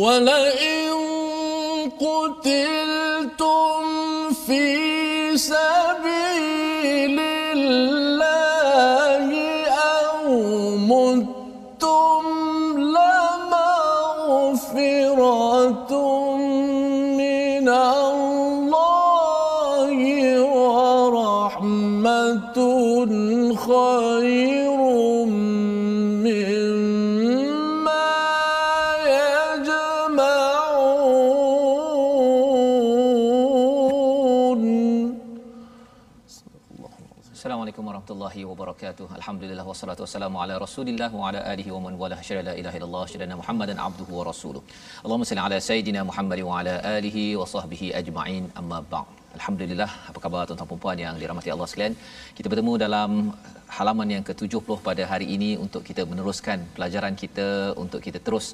[0.00, 0.92] ولئن
[2.00, 2.99] قتلتم
[38.91, 39.17] wabarakatuh.
[39.19, 43.03] Alhamdulillah wassalatu wassalamu ala Rasulillah wa ala alihi wa man wala syada la ilaha illallah
[43.11, 44.61] syada Muhammadan abduhu wa rasuluh.
[45.03, 48.43] Allahumma salli ala sayidina Muhammad wa ala alihi wa sahbihi ajma'in.
[48.61, 49.07] Amma ba'd.
[49.37, 51.93] Alhamdulillah, apa khabar tuan-tuan dan puan yang dirahmati Allah sekalian?
[52.37, 53.11] Kita bertemu dalam
[53.77, 57.47] halaman yang ke-70 pada hari ini untuk kita meneruskan pelajaran kita
[57.83, 58.47] untuk kita terus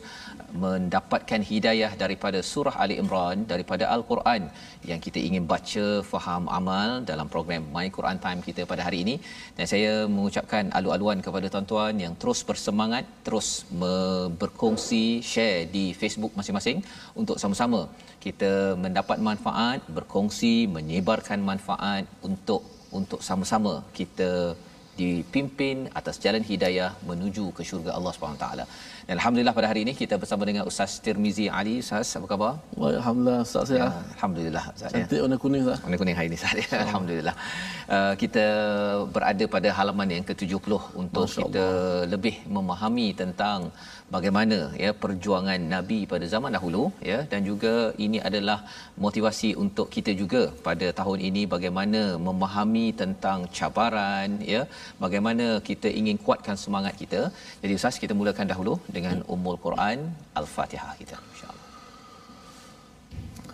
[0.63, 4.43] mendapatkan hidayah daripada surah Ali Imran daripada Al-Quran
[4.89, 9.15] yang kita ingin baca faham amal dalam program My Quran Time kita pada hari ini.
[9.57, 13.49] Dan saya mengucapkan alu-aluan kepada tuan-tuan yang terus bersemangat terus
[14.41, 16.79] berkongsi share di Facebook masing-masing.
[17.21, 17.81] Untuk sama-sama
[18.25, 18.51] kita
[18.85, 22.61] mendapat manfaat berkongsi menyebarkan manfaat untuk
[22.97, 24.29] untuk sama-sama kita
[24.99, 28.65] dipimpin atas jalan hidayah menuju ke syurga Allah Subhanahu taala.
[29.07, 31.75] Dan alhamdulillah pada hari ini kita bersama dengan Ustaz Tirmizi Ali.
[31.83, 32.51] Ustaz, apa khabar?
[32.99, 33.79] Alhamdulillah, Ustaz saya.
[33.79, 34.91] Ya, alhamdulillah, Ustaz.
[34.91, 34.95] Ya.
[34.95, 35.79] Cantik warna kuning, Ustaz.
[35.85, 36.57] Warna kuning hari ini, Ustaz.
[36.63, 36.79] Ya.
[36.85, 37.35] Alhamdulillah.
[37.95, 38.45] Uh, kita
[39.15, 41.67] berada pada halaman yang ke-70 untuk kita
[42.13, 43.71] lebih memahami tentang
[44.14, 47.74] bagaimana ya perjuangan nabi pada zaman dahulu ya dan juga
[48.04, 48.58] ini adalah
[49.04, 54.62] motivasi untuk kita juga pada tahun ini bagaimana memahami tentang cabaran ya
[55.04, 57.22] bagaimana kita ingin kuatkan semangat kita
[57.64, 59.98] jadi ustaz kita mulakan dahulu dengan ummul quran
[60.42, 61.62] al-fatihah kita insyaallah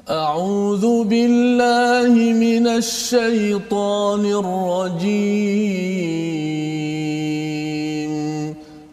[0.08, 2.12] أعوذ بالله
[2.44, 6.08] من الشيطان الرجيم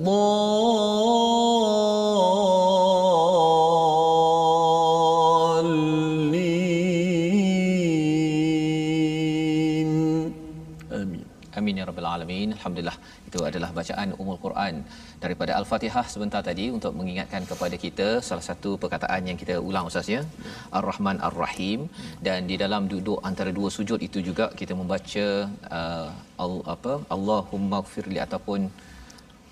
[0.00, 0.06] آمين
[11.66, 12.48] Amin ya rabbal alamin.
[12.56, 12.94] Alhamdulillah.
[13.28, 14.74] Itu adalah bacaan Ummul Quran
[15.24, 20.08] daripada Al-Fatihah sebentar tadi untuk mengingatkan kepada kita salah satu perkataan yang kita ulang ustaz
[20.14, 20.20] ya.
[20.78, 21.80] Ar-Rahman Ar-Rahim
[22.26, 25.26] dan di dalam duduk antara dua sujud itu juga kita membaca
[25.78, 26.08] uh,
[26.44, 28.60] al, apa Allahumma firli ataupun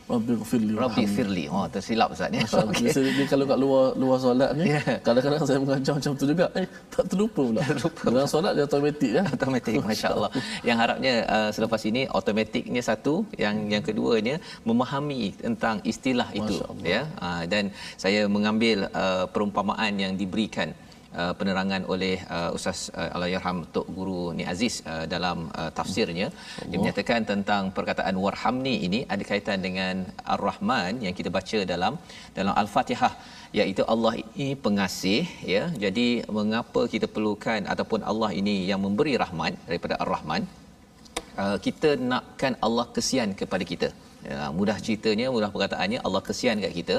[0.09, 0.73] Rabbi firli.
[0.73, 1.43] Rabbi firli.
[1.53, 2.41] Oh tersilap ustaz ya.
[2.41, 2.89] Okay.
[2.89, 4.97] Biasa dia kalau kat luar luar solat ni, yeah.
[5.05, 6.45] kadang-kadang saya mengajar macam tu juga.
[6.57, 7.61] Eh, tak terlupa pula.
[7.69, 8.01] Terlupa.
[8.09, 9.23] Dalam solat dia automatik ya.
[9.33, 10.31] Automatik masya-Allah.
[10.67, 14.35] yang harapnya uh, selepas ini automatiknya satu, yang yang keduanya
[14.69, 17.01] memahami tentang istilah itu ya.
[17.21, 17.69] Uh, dan
[18.03, 20.73] saya mengambil uh, perumpamaan yang diberikan
[21.09, 26.27] Uh, penerangan oleh uh, Ustaz uh, Allahyarham Tok Guru Ni Aziz uh, dalam uh, tafsirnya.
[26.29, 26.67] Allah.
[26.69, 31.95] dia menyatakan tentang perkataan warhamni ini ada kaitan dengan Ar-Rahman yang kita baca dalam
[32.37, 33.13] dalam Al-Fatihah
[33.59, 35.23] iaitu Allah ini pengasih
[35.53, 35.63] ya.
[35.85, 36.07] Jadi
[36.39, 40.45] mengapa kita perlukan ataupun Allah ini yang memberi rahmat daripada Ar-Rahman?
[41.41, 43.89] Uh, kita nakkan Allah kesian kepada kita
[44.27, 46.97] Ya, mudah ceritanya, mudah perkataannya Allah kesian kat kita.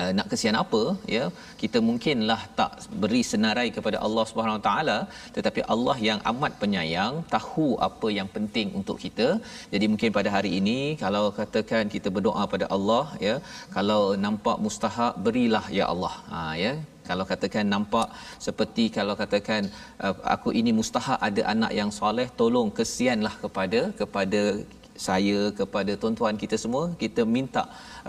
[0.00, 0.82] Uh, nak kesian apa?
[1.14, 1.24] Ya,
[1.62, 2.72] kita mungkinlah tak
[3.02, 4.98] beri senarai kepada Allah Subhanahu Wa Taala,
[5.36, 9.28] tetapi Allah yang amat penyayang tahu apa yang penting untuk kita.
[9.74, 13.36] Jadi mungkin pada hari ini kalau katakan kita berdoa pada Allah, ya,
[13.76, 16.14] kalau nampak mustahak berilah ya Allah.
[16.32, 16.72] Ha, ya,
[17.10, 18.08] kalau katakan nampak
[18.46, 19.62] seperti kalau katakan
[20.04, 24.40] uh, aku ini mustahak ada anak yang soleh tolong kesianlah kepada kepada
[25.06, 27.62] saya kepada tuan-tuan kita semua kita minta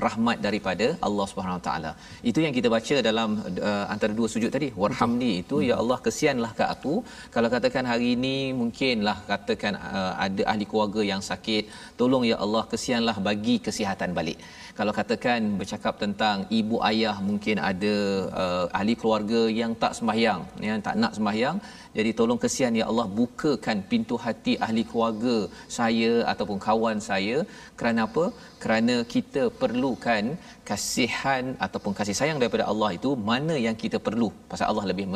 [0.06, 1.92] rahmat daripada Allah Subhanahu Wa Taala.
[2.32, 3.30] Itu yang kita baca dalam
[3.70, 4.70] uh, antara dua sujud tadi.
[4.84, 6.94] Warhamni itu ya Allah kesianlah ke aku.
[7.36, 11.64] Kalau katakan hari ini mungkinlah katakan uh, ada ahli keluarga yang sakit,
[12.02, 14.40] tolong ya Allah kesianlah bagi kesihatan balik.
[14.80, 17.96] Kalau katakan bercakap tentang ibu ayah mungkin ada
[18.44, 21.58] uh, ahli keluarga yang tak sembahyang, yang tak nak sembahyang,
[21.98, 25.36] jadi tolong kesian ya Allah bukakan pintu hati ahli keluarga
[25.78, 27.38] saya ataupun kawan saya
[27.80, 28.26] kerana apa?
[28.64, 30.24] Kerana kita perlukan
[30.70, 35.08] kasihan ataupun kasih sayang daripada Allah itu mana yang kita perlu pasal Allah lebih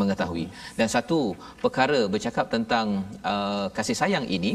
[0.00, 0.46] mengetahui.
[0.78, 1.18] Dan satu
[1.64, 2.86] perkara bercakap tentang
[3.32, 4.52] uh, kasih sayang ini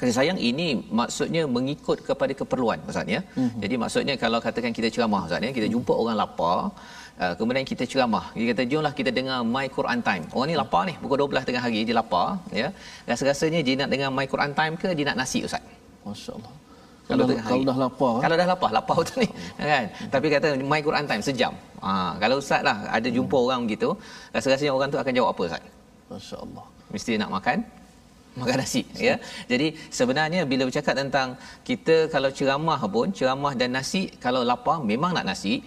[0.00, 0.68] kasih sayang ini
[1.00, 3.20] maksudnya mengikut kepada keperluan maksudnya.
[3.22, 3.60] Mm-hmm.
[3.62, 6.58] Jadi maksudnya kalau katakan kita ceramah maksudnya kita jumpa orang lapar
[7.22, 8.24] Uh, kemudian kita ceramah.
[8.36, 10.24] Dia kata, jomlah kita dengar My Quran Time.
[10.32, 12.40] Orang ni lapar ni, pukul 12 tengah hari, dia lapar.
[12.60, 12.68] Ya.
[13.10, 15.62] Rasa-rasanya dia nak dengar My Quran Time ke, dia nak nasi Ustaz?
[16.08, 16.34] Masya
[17.12, 18.14] Kalau, kalau, kalau dah lapar.
[18.24, 19.28] Kalau dah lapar, lapar betul ni.
[19.72, 19.84] kan?
[20.14, 21.52] Tapi kata, My Quran Time, sejam.
[21.84, 23.46] Ha, kalau Ustaz lah, ada jumpa hmm.
[23.46, 23.88] orang gitu,
[24.34, 25.62] rasa-rasanya orang tu akan jawab apa Ustaz?
[26.10, 26.64] Masya Allah.
[26.92, 27.58] Mesti nak makan
[28.40, 29.14] makan nasi ya
[29.52, 29.66] jadi
[29.98, 31.28] sebenarnya bila bercakap tentang
[31.68, 35.60] kita kalau ceramah pun ceramah dan nasi kalau lapar memang nak nasi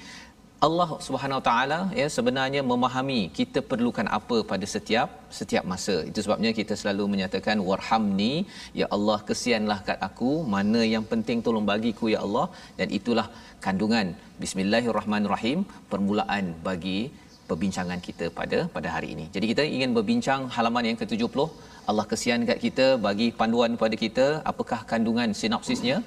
[0.68, 5.10] Allah Subhanahu Taala ya sebenarnya memahami kita perlukan apa pada setiap
[5.40, 5.96] setiap masa.
[6.10, 8.34] Itu sebabnya kita selalu menyatakan warhamni
[8.80, 12.46] ya Allah kesianlah kat aku mana yang penting tolong bagiku ya Allah
[12.80, 13.28] dan itulah
[13.66, 14.10] kandungan
[14.44, 15.62] bismillahirrahmanirrahim
[15.94, 17.00] permulaan bagi
[17.50, 19.26] perbincangan kita pada pada hari ini.
[19.36, 21.50] Jadi kita ingin berbincang halaman yang ke-70
[21.92, 25.98] Allah kesian kat kita bagi panduan kepada kita apakah kandungan sinopsisnya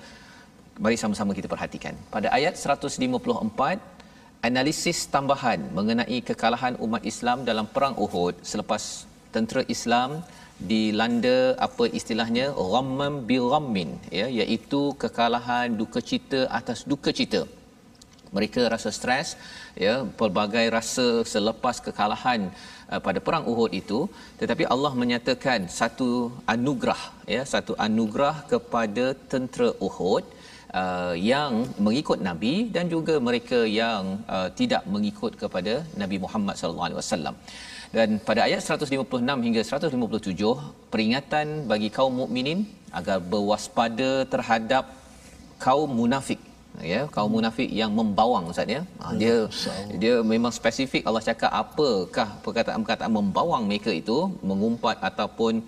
[0.85, 1.95] Mari sama-sama kita perhatikan.
[2.15, 3.98] Pada ayat 154
[4.47, 8.83] analisis tambahan mengenai kekalahan umat Islam dalam perang Uhud selepas
[9.35, 10.11] tentera Islam
[10.71, 13.91] dilanda apa istilahnya ghammam bi ghammin
[14.21, 17.43] ya iaitu kekalahan duka cita atas duka cita.
[18.37, 19.29] Mereka rasa stres
[19.85, 22.41] ya pelbagai rasa selepas kekalahan
[22.93, 24.01] uh, pada perang Uhud itu.
[24.41, 26.09] Tetapi Allah menyatakan satu
[26.55, 27.03] anugerah
[27.35, 30.25] ya satu anugerah kepada tentera Uhud.
[30.27, 30.38] uh,
[31.31, 37.01] yang mengikut nabi dan juga mereka yang uh, tidak mengikut kepada Nabi Muhammad sallallahu alaihi
[37.03, 37.35] wasallam.
[37.97, 44.85] Dan pada ayat 156 hingga 157 peringatan bagi kaum mukminin agar berwaspada terhadap
[45.57, 46.41] kaum munafik.
[46.93, 48.83] Ya kaum munafik yang membawang ustaz ya.
[49.01, 49.37] Ha, dia
[50.03, 54.19] dia memang spesifik Allah cakap apakah perkataan-perkataan membawang mereka itu
[54.51, 55.65] mengumpat ataupun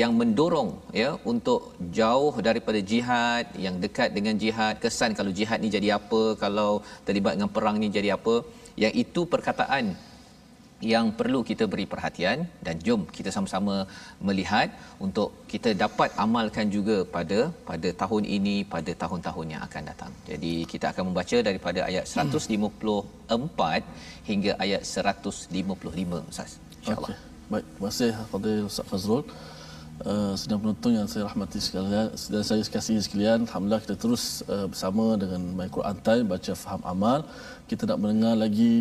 [0.00, 0.70] yang mendorong
[1.00, 1.60] ya untuk
[1.98, 6.70] jauh daripada jihad yang dekat dengan jihad kesan kalau jihad ni jadi apa kalau
[7.06, 8.34] terlibat dengan perang ni jadi apa
[8.82, 9.86] yang itu perkataan
[10.92, 13.76] yang perlu kita beri perhatian dan jom kita sama-sama
[14.28, 14.68] melihat
[15.06, 17.38] untuk kita dapat amalkan juga pada
[17.70, 20.12] pada tahun ini pada tahun-tahun yang akan datang.
[20.30, 26.50] Jadi kita akan membaca daripada ayat 154 hingga ayat 155 Ustaz.
[26.78, 27.10] Insya-Allah.
[27.10, 27.18] Okay.
[27.52, 29.24] Baik, terima kasih kepada Ustaz Fazrul
[30.10, 34.24] uh, sedang penonton yang saya rahmati sekalian dan saya kasihi sekalian alhamdulillah kita terus
[34.54, 37.20] uh, bersama dengan My Quran Time baca faham amal
[37.70, 38.72] kita nak mendengar lagi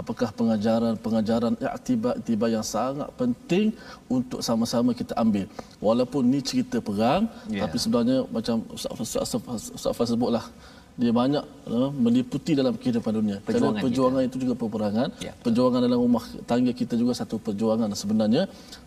[0.00, 1.54] apakah pengajaran-pengajaran
[2.20, 3.66] iktibar yang sangat penting
[4.16, 5.46] untuk sama-sama kita ambil
[5.86, 7.64] walaupun ni cerita perang yeah.
[7.64, 9.34] tapi sebenarnya macam Ustaz
[9.78, 10.44] Ustaz sebutlah
[10.96, 13.36] dia banyak uh, meliputi dalam kehidupan dunia.
[13.48, 15.08] Perjuangan, perjuangan itu juga peperangan.
[15.26, 18.42] Ya, perjuangan dalam rumah tangga kita juga satu perjuangan sebenarnya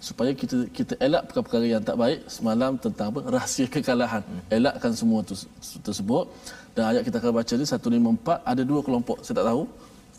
[0.08, 4.24] supaya kita kita elak perkara-perkara yang tak baik semalam tentang apa rahsia kekalahan.
[4.26, 4.42] Hmm.
[4.58, 5.36] Elakkan semua itu
[5.88, 6.26] tersebut.
[6.74, 9.18] Dan ayat kita akan baca ni 154 ada dua kelompok.
[9.26, 9.64] Saya tak tahu.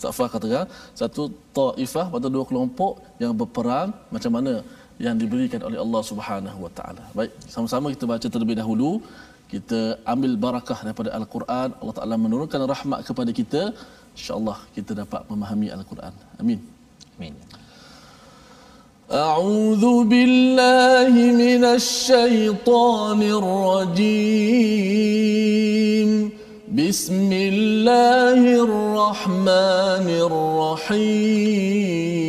[0.00, 0.66] Safah katakan
[1.00, 1.22] satu
[1.56, 2.92] taifah atau dua kelompok
[3.22, 4.52] yang berperang macam mana
[5.06, 7.04] yang diberikan oleh Allah Subhanahu Wa Taala.
[7.16, 8.90] Baik, sama-sama kita baca terlebih dahulu
[9.53, 9.79] kita
[10.13, 13.61] ambil barakah daripada al-Quran Allah Taala menurunkan rahmat kepada kita
[14.17, 16.59] insyaallah kita dapat memahami al-Quran amin
[17.17, 17.35] amin
[19.05, 21.13] أعوذ بالله
[21.43, 24.89] من الشيطان الرجيم
[26.81, 32.28] بسم الله الرحمن الرحيم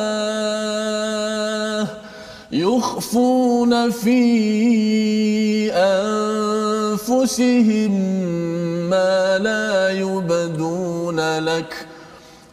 [3.11, 5.71] يخفون في
[6.93, 7.91] أنفسهم
[8.89, 11.87] ما لا يبدون لك.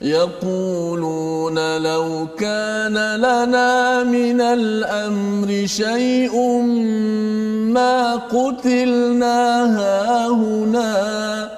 [0.02, 6.62] يقولون لو كان لنا من الأمر شيء
[7.72, 11.57] ما قتلنا هاهنا.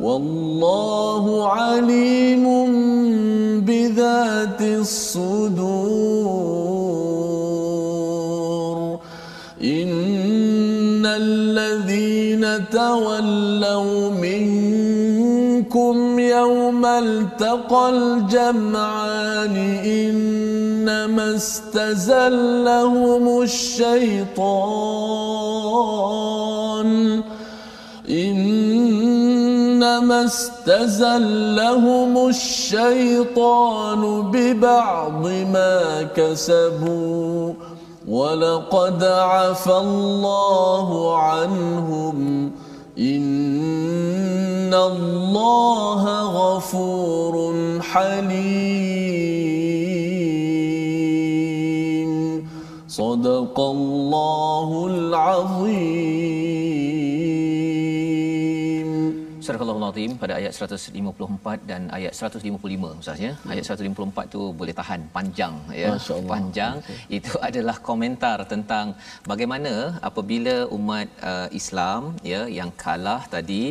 [0.00, 2.46] والله عليم
[3.66, 5.98] بذات الصدور.
[9.62, 24.68] إن الذين تولوا منكم يوم التقى الجمعان إنما استزلهم الشيطان.
[28.10, 29.88] إنما
[30.24, 37.52] استزلهم الشيطان ببعض ما كسبوا
[38.08, 42.50] ولقد عفى الله عنهم
[42.98, 49.18] إن الله غفور حليم
[52.88, 56.97] صدق الله العظيم
[59.48, 63.30] Surah Al-Azim pada ayat 154 dan ayat 155 Ustaz ya.
[63.52, 65.92] Ayat 154 tu boleh tahan panjang ya.
[66.32, 66.74] Panjang.
[67.18, 68.86] Itu adalah komentar tentang
[69.30, 69.72] bagaimana
[70.08, 72.02] apabila umat uh, Islam
[72.32, 73.62] ya yang kalah tadi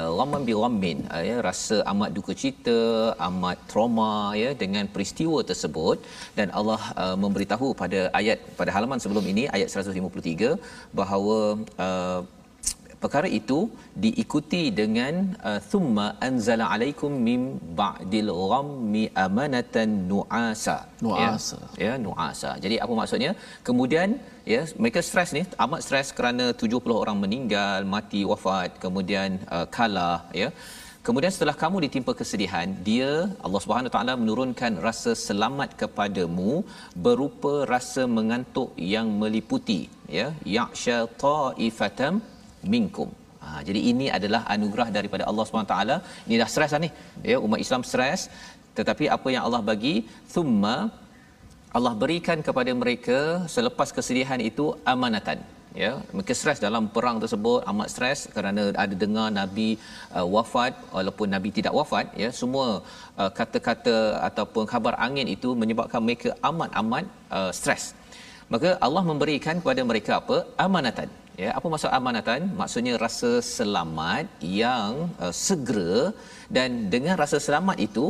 [0.00, 2.80] uh, bi ghammin uh, ya rasa amat duka cita,
[3.28, 5.98] amat trauma ya dengan peristiwa tersebut.
[6.38, 10.56] Dan Allah uh, memberitahu pada ayat pada halaman sebelum ini ayat 153
[11.02, 11.38] bahawa
[11.88, 12.20] uh,
[13.02, 13.58] perkara itu
[14.04, 15.14] diikuti dengan
[15.48, 17.42] uh, thumma anzala alaikum mim
[17.80, 20.76] ba'dil ghammi amanatan nuasa.
[21.06, 21.58] Nuasa.
[21.82, 22.50] Ya, ya nuasa.
[22.64, 23.32] Jadi apa maksudnya?
[23.68, 24.08] Kemudian
[24.54, 30.18] ya mereka stres ni amat stres kerana 70 orang meninggal mati wafat kemudian uh, kalah
[30.42, 30.50] ya.
[31.06, 33.10] Kemudian setelah kamu ditimpa kesedihan, dia
[33.46, 36.52] Allah Subhanahu taala menurunkan rasa selamat kepadamu
[37.04, 39.80] berupa rasa mengantuk yang meliputi
[40.18, 40.26] ya
[40.56, 42.14] yaksha ta'ifatam
[42.74, 43.08] minkum.
[43.44, 45.76] Ha, jadi ini adalah anugerah daripada Allah SWT.
[46.26, 46.90] Ini dah stres lah ni.
[47.30, 48.22] Ya, umat Islam stres.
[48.78, 49.94] Tetapi apa yang Allah bagi,
[50.34, 50.76] thumma
[51.76, 53.18] Allah berikan kepada mereka
[53.54, 55.38] selepas kesedihan itu amanatan.
[55.82, 59.68] Ya, mereka stres dalam perang tersebut amat stres kerana ada dengar Nabi
[60.16, 62.66] uh, wafat walaupun Nabi tidak wafat ya semua
[63.20, 63.96] uh, kata-kata
[64.28, 67.04] ataupun kabar angin itu menyebabkan mereka amat-amat
[67.38, 67.84] uh, stres
[68.52, 71.10] maka Allah memberikan kepada mereka apa amanatan
[71.42, 72.40] ya apa maksud amanatan?
[72.60, 74.26] Maksudnya rasa selamat
[74.62, 74.90] yang
[75.24, 76.00] uh, segera
[76.56, 78.06] dan dengan rasa selamat itu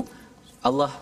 [0.68, 0.92] Allah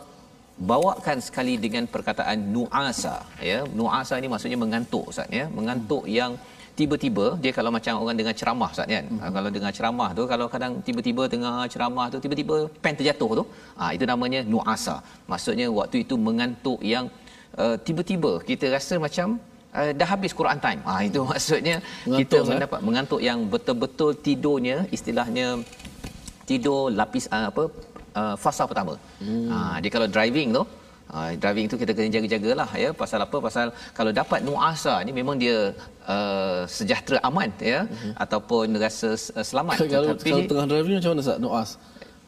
[0.73, 3.14] bawakan sekali dengan perkataan nuasa.
[3.50, 5.47] Ya nuasa ini maksudnya mengantuk ustaz ya.
[5.59, 6.14] Mengantuk hmm.
[6.19, 6.33] yang
[6.78, 9.04] tiba-tiba dia kalau macam orang dengar ceramah ustaz kan?
[9.11, 9.33] Hmm.
[9.37, 13.45] kalau dengar ceramah tu kalau kadang tiba-tiba dengar ceramah tu tiba-tiba pen terjatuh tu.
[13.83, 14.97] Ah itu namanya nuasa.
[15.33, 17.07] Maksudnya waktu itu mengantuk yang
[17.62, 19.28] uh, tiba-tiba kita rasa macam
[19.81, 20.81] uh, dah habis Quran time.
[20.93, 22.49] Ah itu maksudnya mengantuk, kita eh?
[22.50, 25.49] mendapat mengantuk yang betul-betul tidurnya istilahnya
[26.49, 27.62] tidur lapis uh, apa
[28.21, 28.95] uh, fasa pertama.
[29.25, 29.50] Hmm.
[29.57, 30.64] Ah dia kalau driving tu
[31.14, 33.66] Uh, driving tu kita kena jaga-jagalah ya pasal apa pasal
[33.99, 35.71] kalau dapat nuasa ni memang dia
[36.09, 38.14] uh, sejahtera aman ya uh-huh.
[38.25, 41.71] ataupun rasa uh, selamat kalau, tapi kalau tengah driving macam mana sah nuas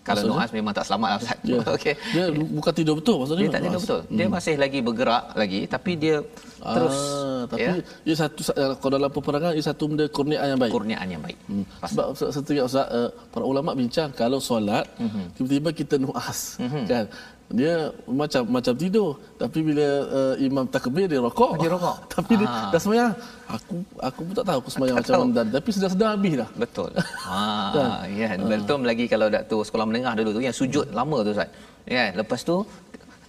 [0.07, 0.39] kalau maksudnya?
[0.39, 1.39] Nuas memang tak selamat lah Ustaz.
[1.43, 1.59] Ya.
[1.77, 1.95] Okey.
[2.15, 3.43] Dia bukan tidur betul maksudnya.
[3.43, 4.01] Dia tak tidur betul.
[4.07, 4.35] Dia hmm.
[4.39, 6.17] masih lagi bergerak lagi tapi dia
[6.57, 7.73] terus ah, tapi ya.
[8.09, 10.73] ia satu eh, kalau dalam peperangan ia satu benda kurniaan yang baik.
[10.73, 11.39] Kurniaan yang baik.
[11.51, 11.65] Hmm.
[11.83, 15.25] Sebab setiap Ustaz uh, para ulama bincang kalau solat mm-hmm.
[15.37, 16.85] tiba-tiba kita nuas mm-hmm.
[16.87, 17.05] kan
[17.47, 19.15] dia macam macam tidur.
[19.39, 21.63] Tapi bila uh, imam takbir dia rokok.
[21.63, 21.97] Dia rokok.
[22.15, 22.71] Tapi dia ah.
[22.75, 23.13] dah sembahyang
[23.47, 26.51] aku aku pun tak tahu aku sembahyang macam mana tapi sedar-sedar habis dah.
[26.59, 26.91] Betul.
[26.99, 27.39] Ha
[28.11, 28.35] ya.
[28.35, 28.43] Yeah.
[28.43, 31.51] betul lagi kalau tu sekolah menengah dulu tu yang sujud lama tu ustaz.
[31.87, 32.09] Ya yeah.
[32.19, 32.67] lepas tu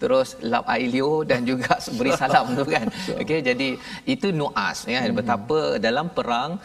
[0.02, 2.90] terus lap air liur dan juga beri salam tu kan.
[3.22, 3.70] Okey jadi
[4.10, 5.06] itu nuas ya.
[5.06, 5.14] Hmm.
[5.14, 6.58] betapa dalam perang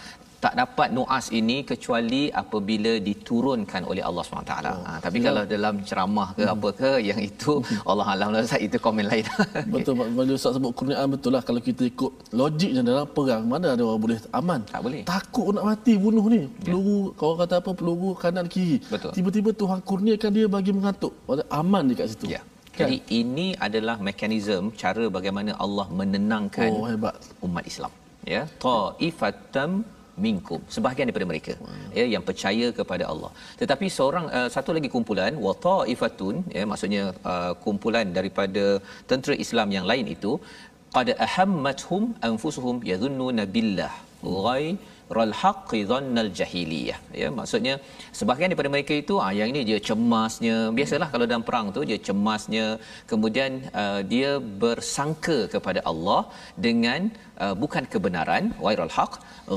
[0.42, 4.54] tak dapat nuas ini kecuali apabila diturunkan oleh Allah SWT.
[4.74, 5.24] Oh, ha, tapi ya.
[5.30, 6.54] kalau dalam ceramah ke hmm.
[6.54, 7.52] apa ke yang itu
[7.90, 8.34] Allah Alam
[8.66, 9.24] itu komen lain.
[9.74, 13.82] betul Pak Ustaz sebut kurniaan betul lah kalau kita ikut logiknya dalam perang mana ada
[13.86, 14.60] orang boleh aman.
[14.74, 15.02] Tak boleh.
[15.14, 16.40] Takut nak mati bunuh ni.
[16.42, 16.48] Ya.
[16.66, 17.10] Peluru ya.
[17.22, 18.76] kalau kata apa peluru kanan kiri.
[18.90, 19.10] Betul.
[19.14, 21.14] Tiba-tiba Tuhan kurniakan dia bagi mengantuk.
[21.60, 22.26] Aman dekat situ.
[22.34, 22.42] Ya.
[22.74, 22.88] Kan?
[22.88, 27.14] Jadi ini adalah mekanisme cara bagaimana Allah menenangkan oh, hebat.
[27.46, 27.92] umat Islam.
[28.24, 29.70] Ya, ta'ifatam
[30.24, 31.76] minkum sebahagian daripada mereka wow.
[31.98, 37.04] ya yang percaya kepada Allah tetapi seorang uh, satu lagi kumpulan wa taifatun ya maksudnya
[37.32, 38.64] uh, kumpulan daripada
[39.12, 40.32] tentera Islam yang lain itu
[40.96, 43.92] qad ahammatuhum anfusuhum yadhunnuna billah
[44.46, 44.74] ghair
[45.16, 47.74] ral haqqi dhannal jahiliyah ya maksudnya
[48.18, 51.98] sebahagian daripada mereka itu ah yang ini dia cemasnya biasalah kalau dalam perang tu dia
[52.08, 52.66] cemasnya
[53.10, 53.52] kemudian
[53.82, 54.30] uh, dia
[54.64, 56.20] bersangka kepada Allah
[56.66, 57.10] dengan
[57.44, 59.12] uh, bukan kebenaran wairal haq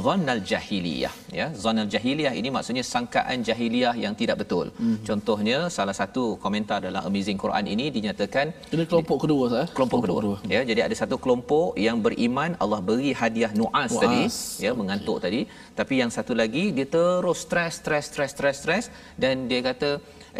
[0.05, 4.97] dhannal jahiliyah ya dhannal jahiliyah ini maksudnya sangkaan jahiliyah yang tidak betul hmm.
[5.09, 8.45] contohnya salah satu komentar dalam amazing Quran ini dinyatakan
[8.75, 10.37] ini kelompok kedua saya kelompok, kelompok kedua.
[10.39, 14.01] kedua ya jadi ada satu kelompok yang beriman Allah beri hadiah nuas, nuas.
[14.03, 14.23] tadi
[14.65, 14.79] ya okay.
[14.81, 15.41] mengantuk tadi
[15.79, 18.85] tapi yang satu lagi dia terus stres stres stres stres stres
[19.23, 19.91] dan dia kata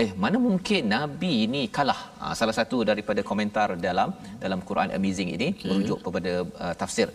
[0.04, 4.10] eh mana mungkin nabi ini kalah ha, salah satu daripada komentar dalam
[4.44, 5.68] dalam Quran amazing ini okay.
[5.70, 6.32] merujuk kepada
[6.64, 7.08] uh, tafsir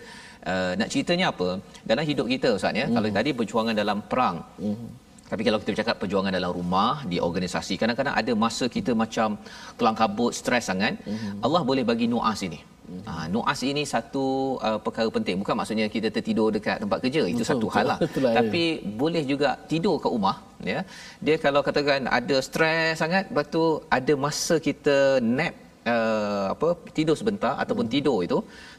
[0.50, 1.48] uh, nak ceritanya apa
[1.90, 2.94] dalam hidup kita ustaz ya mm.
[2.96, 3.18] kalau hmm.
[3.18, 4.36] tadi perjuangan dalam perang
[4.68, 4.88] mm.
[5.30, 9.38] tapi kalau kita bercakap perjuangan dalam rumah di organisasi kadang-kadang ada masa kita macam
[9.78, 11.44] kelang kabut stres sangat mm.
[11.46, 12.60] Allah boleh bagi nuas ini
[13.08, 14.24] Ha, nuas ini satu
[14.68, 15.36] uh, perkara penting.
[15.42, 17.22] Bukan maksudnya kita tertidur dekat tempat kerja.
[17.32, 17.98] Itu betul, satu hal lah.
[18.24, 18.92] lah Tapi ya.
[19.02, 20.36] boleh juga tidur kat rumah.
[20.72, 20.80] Ya.
[21.26, 23.64] Dia kalau katakan ada stres sangat, lepas tu
[23.98, 24.96] ada masa kita
[25.38, 25.54] nap,
[25.92, 27.94] uh, apa tidur sebentar ataupun hmm.
[27.94, 28.38] tidur itu,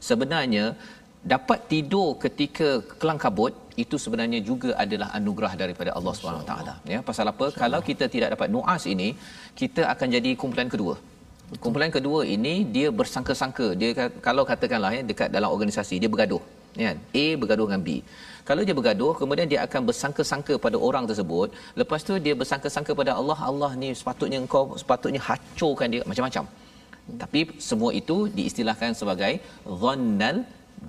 [0.10, 0.66] sebenarnya
[1.34, 2.68] dapat tidur ketika
[3.00, 7.80] kelang kabut itu sebenarnya juga adalah anugerah daripada Allah Subhanahu taala ya pasal apa kalau
[7.90, 9.10] kita tidak dapat nuas ini
[9.60, 11.11] kita akan jadi kumpulan kedua Betul.
[11.60, 13.68] Kumpulan kedua ini dia bersangka-sangka.
[13.80, 16.40] Dia kalau katakanlah ya dekat dalam organisasi dia bergaduh,
[16.84, 16.92] ya.
[17.24, 17.90] A bergaduh dengan B.
[18.50, 21.52] Kalau dia bergaduh, kemudian dia akan bersangka-sangka pada orang tersebut.
[21.82, 26.46] Lepas tu dia bersangka-sangka pada Allah, Allah ni sepatutnya engkau sepatutnya hancurkan dia macam-macam.
[27.22, 29.34] Tapi semua itu diistilahkan sebagai
[29.84, 30.38] dhannal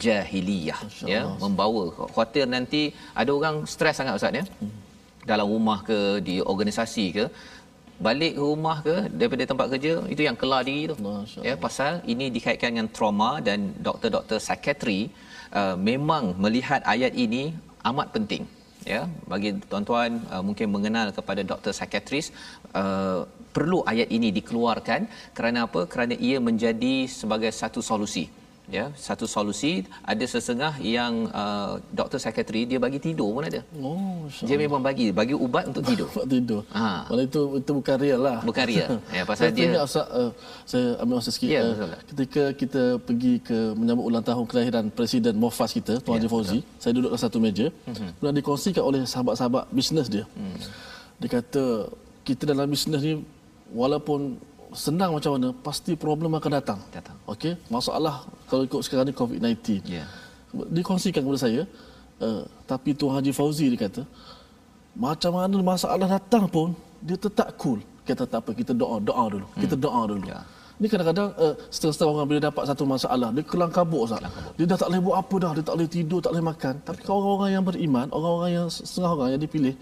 [0.04, 0.78] jahiliyah
[1.12, 2.82] ya membawa khawatir nanti
[3.20, 4.70] ada orang stres sangat ustaz ya hmm.
[5.30, 5.98] dalam rumah ke
[6.28, 7.24] di organisasi ke
[8.06, 10.96] balik ke rumah ke daripada tempat kerja itu yang kelar diri tu.
[11.48, 15.00] Ya pasal ini dikaitkan dengan trauma dan doktor-doktor psikiatri
[15.60, 17.44] uh, memang melihat ayat ini
[17.90, 18.44] amat penting.
[18.92, 22.28] Ya bagi tuan-tuan uh, mungkin mengenal kepada doktor psikiatris
[22.82, 23.20] uh,
[23.56, 25.00] perlu ayat ini dikeluarkan.
[25.38, 25.82] Kerana apa?
[25.92, 28.26] Kerana ia menjadi sebagai satu solusi
[28.70, 33.60] ya satu solusi ada sesengah yang uh, doktor psikiatri dia bagi tidur pun ada.
[33.82, 36.08] Oh dia memang bagi bagi ubat untuk tidur.
[36.14, 36.62] Ubat tidur.
[36.70, 37.10] Ha.
[37.10, 38.38] Walau itu itu bukan real lah.
[38.46, 38.90] Bukan real.
[39.16, 40.30] Ya pasal saya dia ingat, Ustaz, uh,
[40.64, 45.34] saya ambil masa sikit ya, uh, ketika kita pergi ke menyambut ulang tahun kelahiran presiden
[45.36, 46.80] Mofas kita Tuan Haji ya, Fauzi betul.
[46.80, 47.66] saya duduk dalam satu meja.
[47.68, 48.10] Uh-huh.
[48.16, 50.24] kemudian dikongsikan oleh sahabat-sahabat bisnes dia.
[50.38, 50.56] Uh
[51.22, 51.64] dia kata
[52.26, 53.22] kita dalam bisnes ni
[53.70, 54.34] walaupun
[54.72, 56.78] senang macam mana pasti problem akan datang.
[56.92, 57.16] Datang.
[57.28, 59.84] Okey, masalah kalau ikut sekarang ni COVID-19.
[59.88, 60.04] Ya.
[60.04, 60.08] Yeah.
[60.52, 61.64] Dikongsikan kepada saya
[62.20, 64.02] uh, tapi Tuan Haji Fauzi dia kata
[64.92, 67.80] macam mana masalah datang pun dia tetap cool.
[68.02, 69.46] Kita tak apa, kita doa, doa dulu.
[69.46, 69.60] Hmm.
[69.62, 70.26] Kita doa dulu.
[70.26, 70.42] Ya.
[70.82, 74.26] Ni kadang-kadang uh, setengah-setengah orang bila dapat satu masalah, dia kelang kabut Ustaz.
[74.58, 76.74] Dia dah tak boleh buat apa dah, dia tak boleh tidur, tak boleh makan.
[76.82, 79.74] Tapi kalau orang-orang yang beriman, orang-orang yang setengah orang yang dipilih,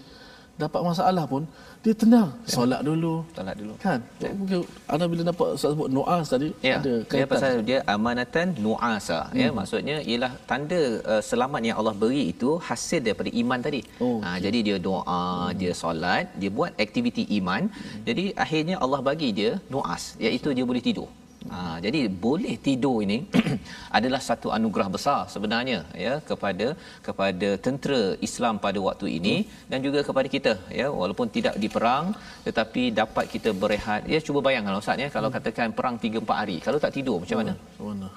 [0.63, 1.43] dapat masalah pun
[1.83, 2.53] dia tenang ya.
[2.55, 4.31] solat dulu solat dulu kan ya.
[4.39, 4.59] mungkin
[4.93, 6.75] anda bila dapat Ustaz sebut nuas tadi ya.
[6.79, 9.21] ada kaitan dia pasal dia amanatan nuasa ya.
[9.29, 9.41] hmm.
[9.43, 10.81] ya maksudnya ialah tanda
[11.13, 14.39] uh, selamat yang Allah beri itu hasil daripada iman tadi oh, ha, okay.
[14.45, 15.55] jadi dia doa hmm.
[15.61, 18.03] dia solat dia buat aktiviti iman hmm.
[18.09, 21.09] jadi akhirnya Allah bagi dia nuas iaitu dia boleh tidur
[21.53, 23.17] Ha, jadi boleh tidur ini
[23.97, 26.67] adalah satu anugerah besar sebenarnya ya kepada
[27.07, 29.67] kepada tentera Islam pada waktu ini hmm.
[29.71, 32.15] dan juga kepada kita ya walaupun tidak diperang
[32.47, 35.37] tetapi dapat kita berehat ya cuba bayangkan ustaz ya kalau hmm.
[35.37, 37.55] katakan perang 3 4 hari kalau tak tidur macam mana?
[37.87, 38.09] Mana?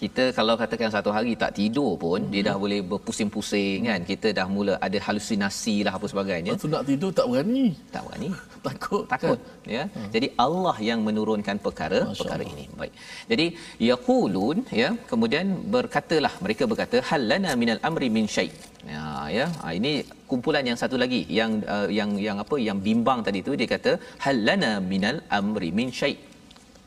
[0.00, 2.30] Kita kalau katakan satu hari tak tidur pun hmm.
[2.32, 4.00] dia dah boleh berpusing-pusing kan.
[4.10, 6.52] Kita dah mula ada halusinasi lah apa sebagainya.
[6.54, 7.64] Lepas nak tidur tak berani.
[7.94, 8.28] Tak berani.
[8.68, 9.04] Takut.
[9.12, 9.74] Takut kan?
[9.76, 9.82] ya.
[9.94, 10.08] Hmm.
[10.14, 12.54] jadi Allah yang menurunkan perkara Masya perkara Allah.
[12.54, 12.64] ini.
[12.80, 12.92] Baik.
[13.30, 13.46] Jadi
[13.90, 18.48] yaqulun ya kemudian berkatalah mereka berkata halana minal amri min syai.
[18.92, 19.06] Ya
[19.38, 19.46] ya.
[19.62, 19.92] Ha, ini
[20.30, 23.94] kumpulan yang satu lagi yang uh, yang yang apa yang bimbang tadi tu dia kata
[24.26, 26.14] halana minal amri min syai.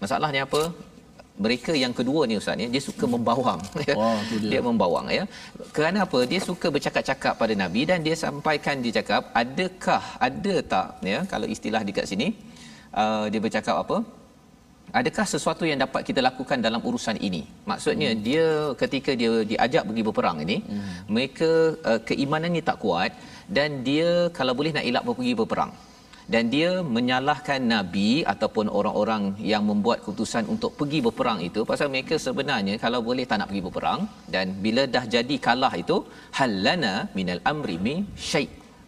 [0.03, 0.61] Masalahnya apa
[1.45, 3.95] mereka yang kedua ni ustaz ni dia suka membawang ya.
[3.99, 4.49] Wah, dia.
[4.51, 5.23] dia membawang ya
[5.75, 10.87] kerana apa dia suka bercakap-cakap pada nabi dan dia sampaikan dia cakap adakah ada tak
[11.13, 12.27] ya kalau istilah dekat sini
[13.01, 13.97] uh, dia bercakap apa
[14.99, 18.21] adakah sesuatu yang dapat kita lakukan dalam urusan ini maksudnya hmm.
[18.27, 18.47] dia
[18.81, 20.89] ketika dia diajak pergi berperang ini hmm.
[21.15, 21.51] mereka
[21.91, 23.11] uh, keimanannya tak kuat
[23.57, 25.73] dan dia kalau boleh nak elak pergi berperang
[26.33, 31.61] dan dia menyalahkan nabi ataupun orang-orang yang membuat keputusan untuk pergi berperang itu.
[31.71, 34.01] Pasal mereka sebenarnya kalau boleh tak nak pergi berperang.
[34.33, 35.97] Dan bila dah jadi kalah itu
[36.39, 38.47] halana minal amri min syai.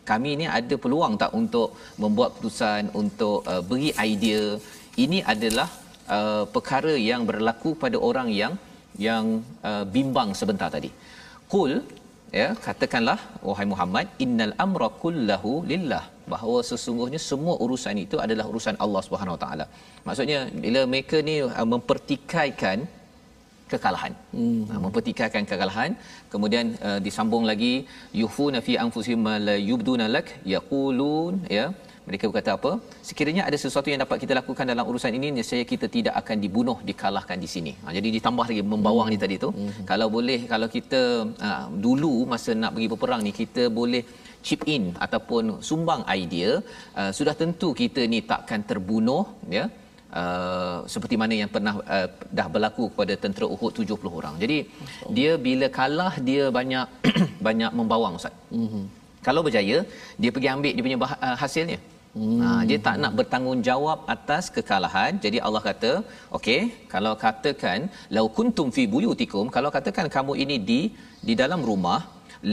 [0.10, 4.60] Kami ni ada peluang tak untuk membuat keputusan untuk uh, beri idea?
[5.04, 5.70] Ini adalah
[6.18, 8.54] uh, perkara yang berlaku pada orang yang
[9.08, 10.92] yang uh, bimbang sebentar tadi.
[11.54, 11.82] Qul
[12.40, 16.04] ya katakanlah wahai Muhammad innal amra kullahu lillah.
[16.34, 19.66] Bahawa sesungguhnya semua urusan itu adalah urusan Allah Subhanahu Wa taala.
[20.08, 22.80] Maksudnya bila mereka ni uh, mempertikaikan
[23.72, 24.14] kekalahan.
[24.36, 24.62] Hmm.
[24.72, 25.92] Uh, mempertikaikan kekalahan
[26.34, 27.74] kemudian uh, disambung lagi
[28.22, 31.66] yuhuna fi anfusihim la yubduna lak yaqulun ya
[32.08, 32.72] mereka berkata apa
[33.10, 36.78] sekiranya ada sesuatu yang dapat kita lakukan dalam urusan ini nescaya kita tidak akan dibunuh
[36.90, 39.16] dikalahkan di sini ha, jadi ditambah lagi membawang hmm.
[39.16, 39.86] ni tadi tu hmm.
[39.92, 41.02] kalau boleh kalau kita
[41.48, 44.04] uh, dulu masa nak pergi berperang ni kita boleh
[44.48, 46.52] chip in ataupun sumbang idea
[47.00, 49.24] uh, sudah tentu kita ni takkan terbunuh
[49.60, 49.66] ya
[50.22, 54.36] Uh, seperti mana yang pernah uh, dah berlaku kepada tentera Uhud 70 orang.
[54.44, 54.58] Jadi
[55.06, 55.10] oh.
[55.18, 56.86] dia bila kalah dia banyak
[57.48, 58.36] banyak membawang ustaz.
[58.54, 58.84] Mm-hmm.
[59.28, 59.78] Kalau berjaya
[60.22, 61.80] dia pergi ambil dia punya bah- uh, hasilnya.
[62.18, 62.40] Hmm.
[62.42, 65.12] Ha, dia tak nak bertanggungjawab atas kekalahan.
[65.24, 65.92] Jadi Allah kata,
[66.38, 66.60] okey,
[66.94, 67.80] kalau katakan
[68.16, 70.82] lau kuntum fi buyutikum, kalau katakan kamu ini di
[71.28, 72.00] di dalam rumah,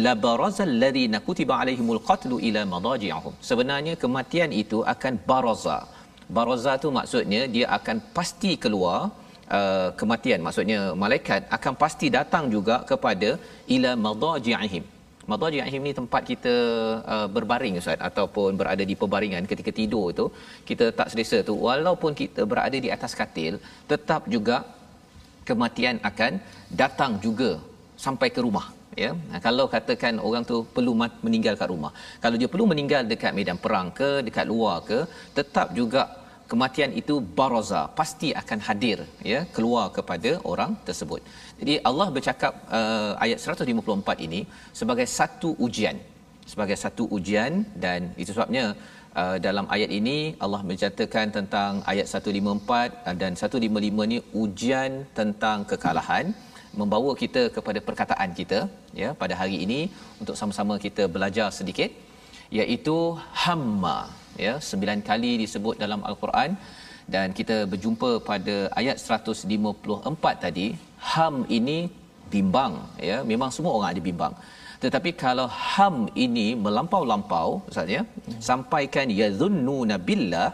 [0.04, 3.34] la barazal ladina kutiba alaihimul qatlu ila madaji'ahum.
[3.48, 5.78] Sebenarnya kematian itu akan baraza.
[6.36, 8.98] Baraza tu maksudnya dia akan pasti keluar
[9.58, 10.40] uh, kematian.
[10.46, 13.30] Maksudnya malaikat akan pasti datang juga kepada
[13.76, 14.86] ila madaji'ahim
[15.30, 16.54] Madaji Ahim ni tempat kita
[17.14, 20.26] uh, berbaring Ustaz ataupun berada di pebaringan ketika tidur itu
[20.68, 21.54] kita tak selesa tu.
[21.68, 23.56] Walaupun kita berada di atas katil
[23.92, 24.56] tetap juga
[25.48, 26.32] kematian akan
[26.82, 27.50] datang juga
[28.04, 28.66] sampai ke rumah
[29.02, 29.10] ya.
[29.30, 30.92] Nah, kalau katakan orang tu perlu
[31.26, 31.92] meninggal kat rumah.
[32.24, 34.98] Kalau dia perlu meninggal dekat medan perang ke dekat luar ke
[35.38, 36.02] tetap juga
[36.50, 38.98] kematian itu baraza pasti akan hadir
[39.32, 41.20] ya keluar kepada orang tersebut.
[41.60, 44.40] Jadi Allah bercakap uh, ayat 154 ini
[44.80, 45.98] sebagai satu ujian
[46.52, 47.52] sebagai satu ujian
[47.84, 48.64] dan itu sebabnya
[49.20, 55.58] uh, dalam ayat ini Allah menceritakan tentang ayat 154 uh, dan 155 ni ujian tentang
[55.72, 56.26] kekalahan
[56.80, 58.58] membawa kita kepada perkataan kita
[59.02, 59.80] ya pada hari ini
[60.22, 61.90] untuk sama-sama kita belajar sedikit
[62.58, 62.98] iaitu
[63.44, 63.98] hamma
[64.46, 66.52] ya sembilan kali disebut dalam al-Quran.
[67.14, 70.66] Dan kita berjumpa pada ayat 154 tadi
[71.12, 71.78] ham ini
[72.32, 72.74] bimbang
[73.10, 73.18] ya.
[73.32, 74.34] Memang semua orang ada bimbang.
[74.82, 78.02] Tetapi kalau ham ini melampau-lampau ustaz ya
[78.50, 80.48] sampaikan yadhunnuna billah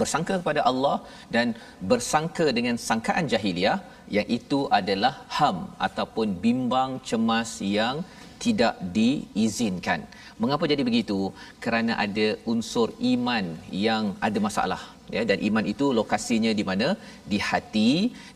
[0.00, 0.96] bersangka kepada Allah
[1.34, 1.46] dan
[1.90, 3.78] bersangka dengan sangkaan jahiliah
[4.16, 7.96] yang itu adalah ham ataupun bimbang cemas yang
[8.44, 10.00] tidak diizinkan.
[10.42, 11.18] Mengapa jadi begitu?
[11.64, 13.44] Kerana ada unsur iman
[13.86, 14.82] yang ada masalah
[15.16, 16.88] ya dan iman itu lokasinya di mana?
[17.32, 17.90] Di hati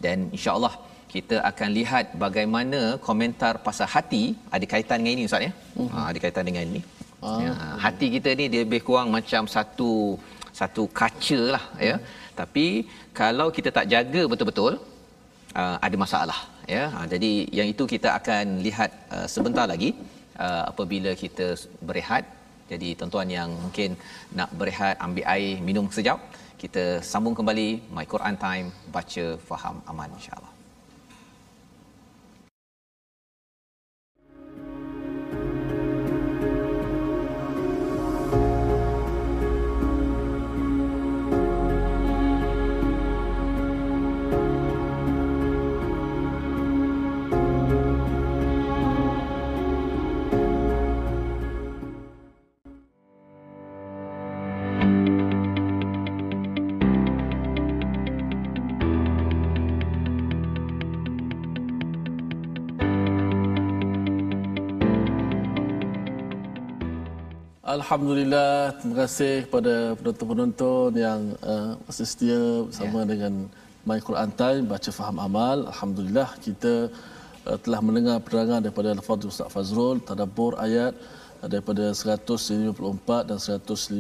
[0.05, 0.75] dan insya-Allah
[1.15, 4.25] kita akan lihat bagaimana komentar pasal hati
[4.57, 5.53] ada kaitan dengan ini ustaz ya.
[5.95, 6.83] Ha ada kaitan dengan ini.
[7.27, 7.39] Uh-huh.
[7.45, 7.53] Ya,
[7.85, 9.93] hati kita ni dia lebih kurang macam satu
[10.61, 11.97] satu kaca lah ya.
[11.97, 12.05] Uh-huh.
[12.41, 12.67] Tapi
[13.21, 14.73] kalau kita tak jaga betul-betul
[15.61, 16.39] uh, ada masalah
[16.75, 16.85] ya.
[16.95, 19.91] Ha, jadi yang itu kita akan lihat uh, sebentar lagi
[20.45, 21.47] uh, apabila kita
[21.89, 22.25] berehat.
[22.73, 23.95] Jadi tuan-tuan yang mungkin
[24.39, 26.19] nak berehat ambil air minum sekejap
[26.63, 30.56] kita sambung kembali my Quran time baca faham aman insyaallah
[67.77, 73.09] Alhamdulillah, terima kasih kepada penonton-penonton yang uh, masih setia bersama yeah.
[73.13, 73.33] dengan
[73.85, 75.69] My Quran Time baca faham amal.
[75.69, 76.89] Alhamdulillah kita
[77.45, 80.97] uh, telah mendengar penerangan daripada Al-Fadhil Ustaz Fazrul tadabbur ayat
[81.45, 83.93] uh, daripada 154 dan 155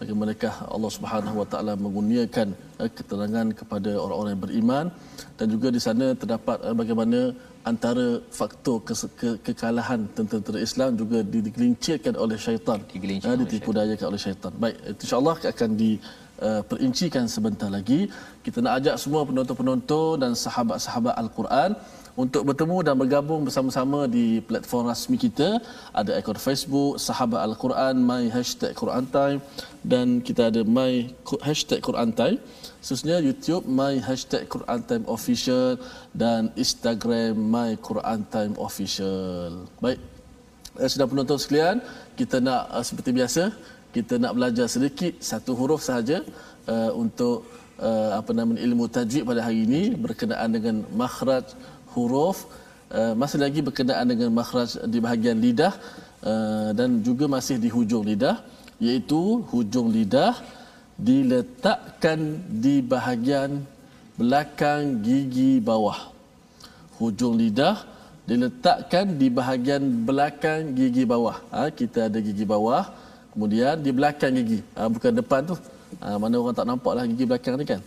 [0.00, 2.48] bagaimanakah Allah Subhanahu Wa Taala mengurniakan
[2.82, 4.86] uh, keterangan kepada orang-orang yang beriman.
[5.38, 7.20] Dan juga di sana terdapat uh, bagaimana
[7.70, 8.06] antara
[8.38, 12.78] faktor ke- ke- kekalahan tentera Islam juga digelincirkan oleh syaitan.
[12.94, 14.52] Digelincirkan uh, ditipu dayakan oleh syaitan.
[14.62, 15.90] Baik insyaallah akan di
[16.46, 18.00] uh, perincikan sebentar lagi.
[18.44, 21.72] Kita nak ajak semua penonton-penonton dan sahabat-sahabat Al-Quran
[22.14, 25.58] untuk bertemu dan bergabung bersama-sama di platform rasmi kita
[25.90, 29.38] ada akaun Facebook Sahabat Al-Quran my hashtag Quran Time
[29.82, 31.10] dan kita ada my
[31.42, 32.38] hashtag Quran Time
[32.84, 35.80] Khususnya YouTube My Hashtag Quran Time Official
[36.12, 39.64] dan Instagram My Quran Time Official.
[39.80, 39.96] Baik,
[40.76, 41.80] eh, sudah penonton sekalian,
[42.12, 43.42] kita nak uh, seperti biasa,
[43.96, 46.28] kita nak belajar sedikit satu huruf sahaja
[46.68, 47.48] uh, untuk
[47.80, 51.56] uh, apa nama ilmu tajwid pada hari ini berkenaan dengan makhraj
[51.94, 52.38] huruf
[52.98, 55.72] uh, masih lagi berkenaan dengan makhraj di bahagian lidah
[56.30, 58.36] uh, dan juga masih di hujung lidah
[58.86, 60.34] iaitu hujung lidah
[60.98, 62.20] diletakkan
[62.64, 63.62] di bahagian
[64.14, 65.98] belakang gigi bawah.
[66.98, 67.82] Hujung lidah
[68.30, 71.36] diletakkan di bahagian belakang gigi bawah.
[71.54, 72.84] Ha, kita ada gigi bawah,
[73.34, 74.60] kemudian di belakang gigi.
[74.76, 75.56] Ha, bukan depan tu.
[76.02, 77.80] Ha, mana orang tak nampak lah gigi belakang ni kan.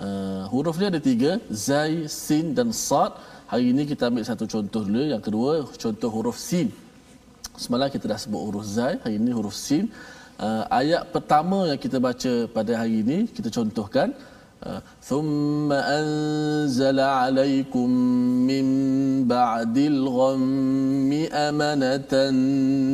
[0.00, 0.06] Ha,
[0.52, 3.12] huruf dia ada tiga, Zai, Sin dan Sad.
[3.50, 5.02] Hari ini kita ambil satu contoh dulu.
[5.10, 6.68] Yang kedua, contoh huruf Sin.
[7.58, 9.90] Semalam kita dah sebut huruf Zai, hari ini huruf Sin
[10.46, 14.10] uh, ayat pertama yang kita baca pada hari ini kita contohkan
[15.08, 17.88] thumma anzala alaikum
[18.50, 18.66] min
[19.24, 22.36] ba'dil ghammi amanatan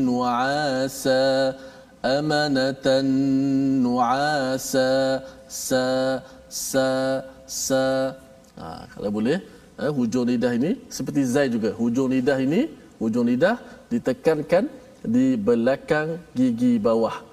[0.07, 1.23] nu'asa
[2.17, 3.07] amanatan
[3.83, 4.91] nu'asa
[5.51, 5.85] sa
[6.47, 6.89] sa
[7.51, 7.85] sa
[8.55, 9.39] ha, kalau boleh
[9.83, 12.61] eh, hujung lidah ini seperti zai juga hujung lidah ini
[13.01, 13.57] hujung lidah
[13.93, 14.65] ditekankan
[15.07, 17.27] di belakang gigi bawah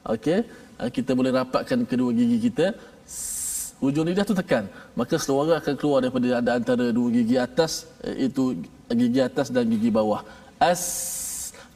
[0.00, 0.48] Okey,
[0.80, 2.72] ah, kita boleh rapatkan kedua gigi kita.
[3.84, 4.64] Hujung lidah tu tekan.
[4.96, 9.92] Maka suara akan keluar daripada ada antara dua gigi atas itu gigi atas dan gigi
[9.92, 10.24] bawah.
[10.56, 10.84] As.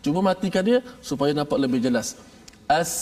[0.04, 2.16] Cuma matikan dia supaya nampak lebih jelas.
[2.68, 2.92] As.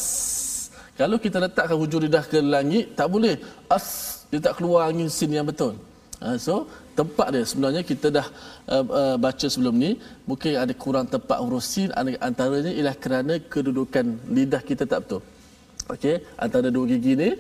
[0.99, 3.39] Kalau kita letakkan hujung lidah ke langit, tak boleh.
[3.71, 4.23] As.
[4.31, 5.79] Dia tak keluar angin sin yang betul.
[6.23, 7.45] Ha, so, tempat dia.
[7.51, 8.27] Sebenarnya kita dah
[8.75, 9.91] uh, uh, baca sebelum ni
[10.31, 11.91] mungkin ada kurang tepat huruf sin
[12.29, 14.07] antaranya ialah kerana kedudukan
[14.37, 15.23] lidah kita tak betul.
[15.91, 17.31] Okey antara dua gigi ni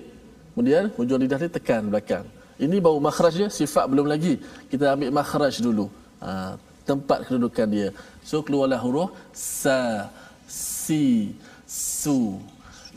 [0.50, 2.26] kemudian hujung lidah ni tekan belakang.
[2.64, 4.34] Ini baru makhraj dia sifat belum lagi.
[4.70, 5.86] Kita ambil makhraj dulu.
[6.18, 7.88] Uh, tempat kedudukan dia.
[8.26, 10.10] So keluarlah huruf sa
[10.50, 12.18] si su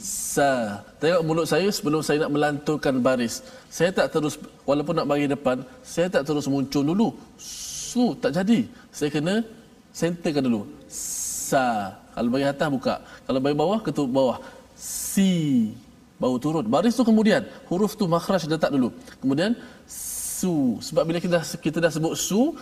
[0.06, 3.41] sa tengok mulut saya sebelum saya nak melanturkan baris.
[3.74, 7.08] Saya tak terus walaupun nak bagi depan saya tak terus muncul dulu.
[7.41, 8.70] Su tak jadi.
[8.94, 9.41] Saya kena
[9.89, 10.70] centerkan dulu.
[10.86, 11.98] Sa.
[12.13, 13.02] Kalau bagi atas buka.
[13.26, 14.38] Kalau bagi bawah ketuk bawah.
[14.78, 15.74] Si.
[16.22, 16.70] Baru turun.
[16.70, 18.94] Baris tu kemudian huruf tu makhraj letak dulu.
[19.18, 19.58] Kemudian
[19.89, 20.78] su.
[20.86, 22.54] Sebab bila kita kita dah sebut su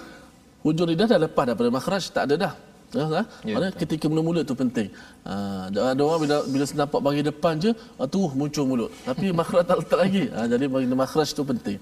[0.64, 2.08] hujung lidah dah lepas daripada makhraj.
[2.08, 2.54] Tak ada dah
[2.94, 3.06] Ya,
[3.42, 3.56] ya.
[3.58, 4.90] Mana ketika mula-mula tu penting.
[5.26, 5.34] Ha,
[5.74, 8.92] ada orang bila bila nampak bagi depan je, ah, tu muncul mulut.
[9.02, 10.24] Tapi makhraj tak letak lagi.
[10.30, 11.78] Ha, jadi bagi makhraj tu penting.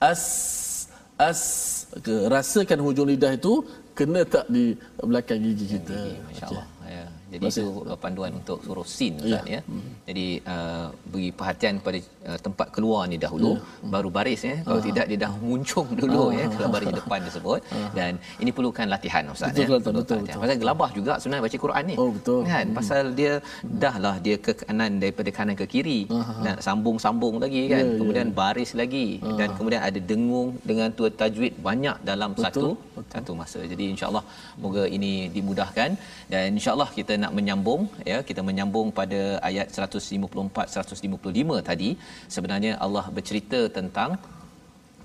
[0.00, 0.22] As
[1.20, 1.40] as
[2.04, 3.64] ke, rasakan hujung lidah itu
[3.96, 5.96] kena tak di belakang gigi kita.
[6.28, 6.64] Masya-Allah.
[7.26, 7.42] Ya.
[7.42, 7.62] Jadi Masih.
[7.66, 9.58] itu panduan untuk huruf sin Ustaz ya.
[9.58, 9.60] ya.
[9.66, 9.90] Hmm.
[10.06, 13.62] Jadi uh, beri perhatian pada uh, tempat keluar ni dahulu ya.
[13.62, 13.90] hmm.
[13.94, 14.56] baru baris ya.
[14.62, 14.86] Kalau uh-huh.
[14.86, 16.38] tidak dia dah muncung dulu uh-huh.
[16.38, 17.90] ya kalau baris depan tersebut uh-huh.
[17.98, 19.66] dan ini perlukan latihan Ustaz betul, ya.
[19.74, 20.18] Betul betul.
[20.22, 20.40] betul.
[20.42, 21.94] Pasal gelabah juga sebenarnya baca Quran ni.
[21.98, 22.40] Oh betul.
[22.46, 22.76] Kan hmm.
[22.78, 23.32] pasal dia
[23.84, 26.46] dahlah dia ke kanan daripada kanan ke kiri uh-huh.
[26.46, 27.82] dan sambung-sambung lagi kan.
[27.82, 27.98] Yeah, ya.
[27.98, 28.38] kemudian yeah.
[28.38, 29.34] baris lagi uh-huh.
[29.34, 33.10] dan kemudian ada dengung dengan tua tajwid banyak dalam betul, satu betul.
[33.10, 33.60] satu masa.
[33.66, 34.22] Jadi insya-Allah
[34.62, 35.90] moga ini dimudahkan
[36.30, 41.90] dan insya-Allah kita nak menyambung ya kita menyambung pada ayat 154 155 tadi.
[42.34, 44.12] Sebenarnya Allah bercerita tentang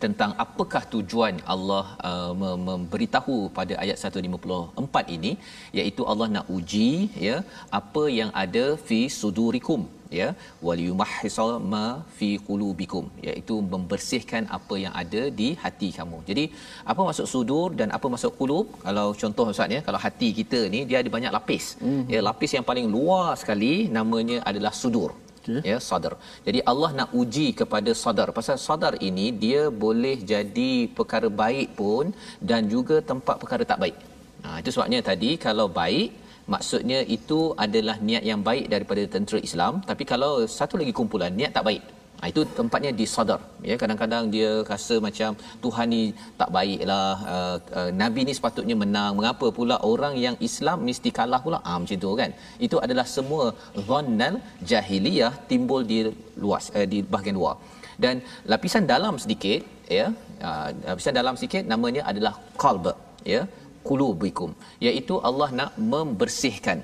[0.04, 2.34] tentang apakah tujuan Allah uh,
[2.68, 5.32] memberitahu pada ayat 154 ini
[5.80, 6.92] iaitu Allah nak uji
[7.28, 7.38] ya
[7.80, 9.84] apa yang ada fi sudurikum
[10.20, 10.28] ya
[10.68, 11.86] waliyumahhisa ma
[12.18, 16.20] fi qulubikum iaitu membersihkan apa yang ada di hati kamu.
[16.30, 16.46] Jadi
[16.92, 18.68] apa maksud sudur dan apa maksud qulub?
[18.86, 21.66] Kalau contoh ustaz ya, kalau hati kita ni dia ada banyak lapis.
[21.86, 22.06] Mm-hmm.
[22.14, 25.12] Ya lapis yang paling luar sekali namanya adalah sudur.
[25.42, 25.60] Okay.
[25.70, 26.14] Ya sadar.
[26.48, 28.28] Jadi Allah nak uji kepada sadar.
[28.38, 32.14] Pasal sadar ini dia boleh jadi perkara baik pun
[32.50, 33.98] dan juga tempat perkara tak baik.
[34.44, 36.10] Ha, itu sebabnya tadi kalau baik
[36.54, 41.54] maksudnya itu adalah niat yang baik daripada tentera Islam tapi kalau satu lagi kumpulan niat
[41.58, 41.84] tak baik.
[42.22, 45.30] Ha, itu tempatnya di sadar ya kadang-kadang dia rasa macam
[45.64, 46.02] Tuhan ni
[46.42, 49.12] tak baiklah uh, uh, nabi ni sepatutnya menang.
[49.20, 51.60] Mengapa pula orang yang Islam mesti kalah pula?
[51.70, 52.32] Ah macam tu kan.
[52.66, 53.46] Itu adalah semua
[53.88, 54.38] dhannal
[54.72, 56.00] jahiliyah timbul di
[56.44, 57.56] luas uh, di bahagian luar.
[58.04, 59.62] Dan lapisan dalam sedikit
[59.98, 60.06] ya
[60.50, 62.86] uh, lapisan dalam sedikit namanya adalah qalb
[63.34, 63.42] ya
[63.90, 64.50] qulubikum
[64.88, 66.80] iaitu Allah nak membersihkan.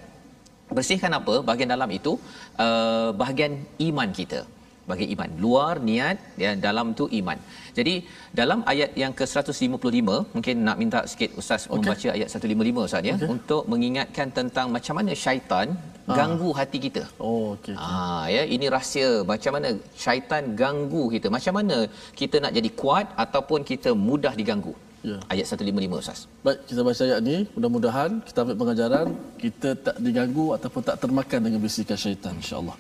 [0.78, 1.34] Bersihkan apa?
[1.48, 2.14] Bahagian dalam itu
[2.66, 3.54] uh, bahagian
[3.88, 4.40] iman kita.
[4.90, 5.30] Bagi iman.
[5.44, 7.38] Luar niat ya dalam tu iman.
[7.78, 7.94] Jadi
[8.40, 11.76] dalam ayat yang ke-155 mungkin nak minta sikit ustaz okay.
[11.76, 13.16] membaca ayat 155 ustaz ya?
[13.18, 13.30] Okay.
[13.36, 15.68] untuk mengingatkan tentang macam mana syaitan
[16.08, 16.16] ha.
[16.20, 17.04] ganggu hati kita.
[17.28, 17.76] Oh okey.
[17.88, 19.12] Ah ya ini rahsia.
[19.32, 19.72] Macam mana
[20.06, 21.30] syaitan ganggu kita?
[21.38, 21.80] Macam mana
[22.22, 25.19] kita nak jadi kuat ataupun kita mudah diganggu Ya.
[25.27, 26.21] Ayat 155 Ustaz.
[26.47, 27.37] Baik, kita baca ayat ni.
[27.59, 29.07] Mudah-mudahan kita ambil pengajaran.
[29.35, 32.39] Kita tak diganggu ataupun tak termakan dengan bisikan syaitan.
[32.39, 32.79] InsyaAllah.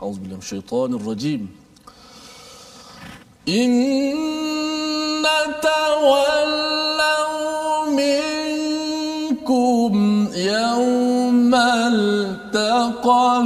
[0.00, 1.42] أعوذ بالله من الشيطان الرجيم
[3.48, 3.70] إن
[5.62, 6.44] تولوا
[8.00, 9.92] منكم
[10.34, 13.42] يوم التقى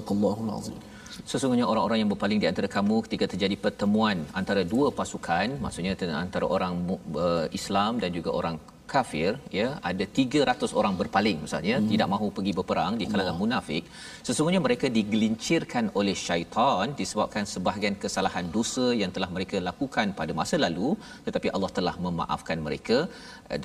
[0.03, 0.77] Sadaqallahul Azim.
[1.23, 6.43] Sesungguhnya orang-orang yang berpaling di antara kamu ketika terjadi pertemuan antara dua pasukan, maksudnya antara
[6.43, 6.73] orang
[7.15, 8.59] eh, Islam dan juga orang
[8.95, 11.89] kafir ya ada 300 orang berpaling misalnya hmm.
[11.91, 13.41] tidak mahu pergi berperang di kalangan Allah.
[13.43, 13.83] munafik
[14.27, 20.57] sesungguhnya mereka digelincirkan oleh syaitan disebabkan sebahagian kesalahan dosa yang telah mereka lakukan pada masa
[20.65, 20.89] lalu
[21.27, 22.99] tetapi Allah telah memaafkan mereka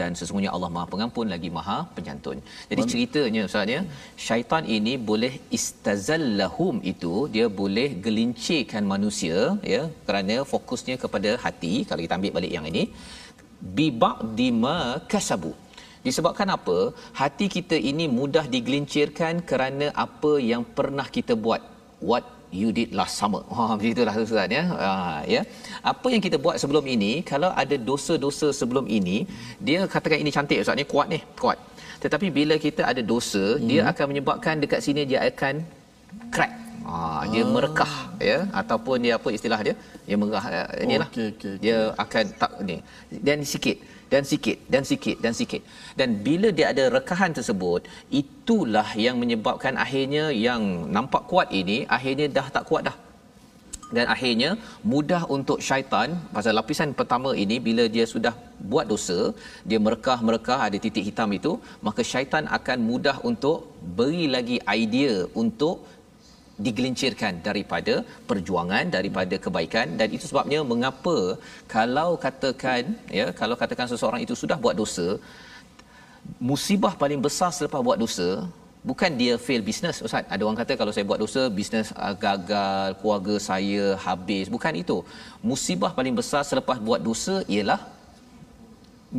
[0.01, 2.39] dan sesungguhnya Allah Maha Pengampun lagi Maha Penyantun.
[2.71, 3.81] Jadi ceritanya ustaz ya
[4.27, 9.39] syaitan ini boleh istazallahum itu dia boleh gelincirkan manusia
[9.75, 12.85] ya kerana fokusnya kepada hati kalau kita ambil balik yang ini
[13.77, 14.79] bi ba'di ma
[15.13, 15.53] kasabu.
[16.07, 16.79] Disebabkan apa?
[17.21, 21.63] Hati kita ini mudah digelincirkan kerana apa yang pernah kita buat.
[22.09, 22.25] What
[22.61, 23.43] you did last summer.
[23.57, 24.63] Ha begitulah ustaz ya.
[24.83, 24.91] Ha,
[25.35, 25.43] ya.
[25.93, 27.13] Apa yang kita buat sebelum ini?
[27.31, 29.19] Kalau ada dosa-dosa sebelum ini
[29.67, 31.59] dia katakan ini cantik ustaz ni kuat ni kuat.
[32.03, 33.67] Tetapi bila kita ada dosa hmm.
[33.71, 35.55] dia akan menyebabkan dekat sini dia akan
[36.35, 36.53] crack.
[36.89, 37.49] Ha, dia ah.
[37.55, 37.95] merekah
[38.31, 38.39] ya.
[38.61, 39.75] Ataupun dia apa istilah dia?
[40.09, 40.45] Dia merah
[40.85, 41.09] inilah.
[41.13, 41.55] Okay, okay, okay.
[41.65, 42.77] dia akan tak ni.
[43.29, 43.77] Dan sikit
[44.13, 45.63] dan sikit dan sikit dan sikit.
[45.99, 47.83] Dan bila dia ada rekahan tersebut
[48.23, 50.63] itulah yang menyebabkan akhirnya yang
[50.97, 52.97] nampak kuat ini akhirnya dah tak kuat dah.
[53.97, 54.51] Dan akhirnya
[54.93, 58.35] mudah untuk syaitan pasal lapisan pertama ini bila dia sudah
[58.71, 59.19] buat dosa
[59.69, 61.53] dia merekah-merekah ada titik hitam itu
[61.87, 63.59] maka syaitan akan mudah untuk
[63.99, 65.77] beri lagi idea untuk
[66.67, 67.95] digelincirkan daripada
[68.31, 69.87] perjuangan daripada kebaikan.
[70.01, 71.17] Dan itu sebabnya mengapa
[71.75, 72.83] kalau katakan
[73.19, 75.09] ya kalau katakan seseorang itu sudah buat dosa
[76.51, 78.29] musibah paling besar selepas buat dosa
[78.91, 79.97] bukan dia fail business.
[80.07, 84.47] Ustaz ada orang kata kalau saya buat dosa bisnes uh, gagal keluarga saya habis.
[84.57, 84.99] Bukan itu.
[85.51, 87.81] Musibah paling besar selepas buat dosa ialah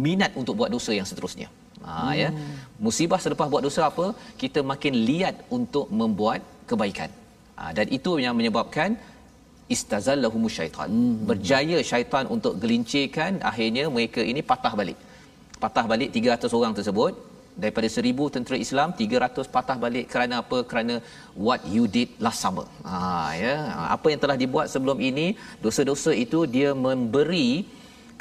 [0.06, 1.50] minat untuk buat dosa yang seterusnya.
[1.88, 2.30] Ha ya.
[2.30, 2.40] hmm.
[2.44, 4.06] ya musibah selepas buat dosa apa?
[4.42, 7.10] Kita makin liat untuk membuat kebaikan
[7.78, 8.90] dan itu yang menyebabkan
[9.76, 10.90] istazallahum syaitan.
[10.90, 11.16] Hmm.
[11.30, 14.98] Berjaya syaitan untuk gelincirkan akhirnya mereka ini patah balik.
[15.64, 17.14] Patah balik 300 orang tersebut
[17.64, 20.58] daripada 1000 tentera Islam 300 patah balik kerana apa?
[20.72, 20.96] Kerana
[21.48, 22.66] what you did last summer.
[22.90, 23.00] Ha
[23.44, 23.56] ya,
[23.96, 25.28] apa yang telah dibuat sebelum ini,
[25.66, 27.50] dosa-dosa itu dia memberi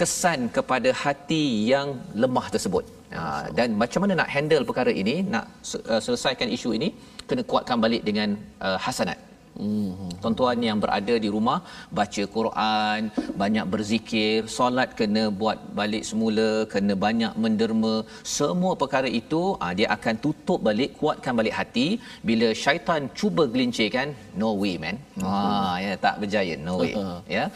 [0.01, 1.89] kesan kepada hati yang
[2.23, 2.85] lemah tersebut.
[3.19, 3.23] Ha,
[3.59, 5.45] dan macam mana nak handle perkara ini, nak
[5.93, 6.89] uh, selesaikan isu ini,
[7.29, 8.37] kena kuatkan balik dengan
[8.67, 9.19] uh, hasanat.
[9.59, 10.11] Hmm.
[10.23, 11.59] Tuan-tuan yang berada di rumah
[11.99, 13.01] baca Quran,
[13.43, 17.95] banyak berzikir, solat kena buat balik semula, kena banyak menderma.
[18.39, 21.89] Semua perkara itu ah, dia akan tutup balik, kuatkan balik hati.
[22.29, 24.97] Bila syaitan cuba gelincirkan, no way man.
[25.19, 25.27] Hmm.
[25.33, 26.95] Ah ya tak berjaya, no way.
[27.39, 27.47] Ya.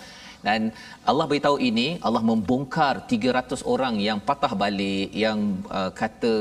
[0.47, 0.61] Dan
[1.11, 5.38] Allah beritahu ini Allah membongkar 300 orang yang patah balik yang
[5.78, 6.32] uh, kata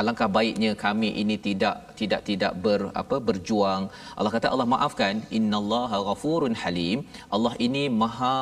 [0.00, 3.82] alangkah baiknya kami ini tidak tidak tidak ber apa berjuang
[4.18, 7.00] Allah kata Allah maafkan innallaha ghafurun halim
[7.36, 8.38] Allah ini maha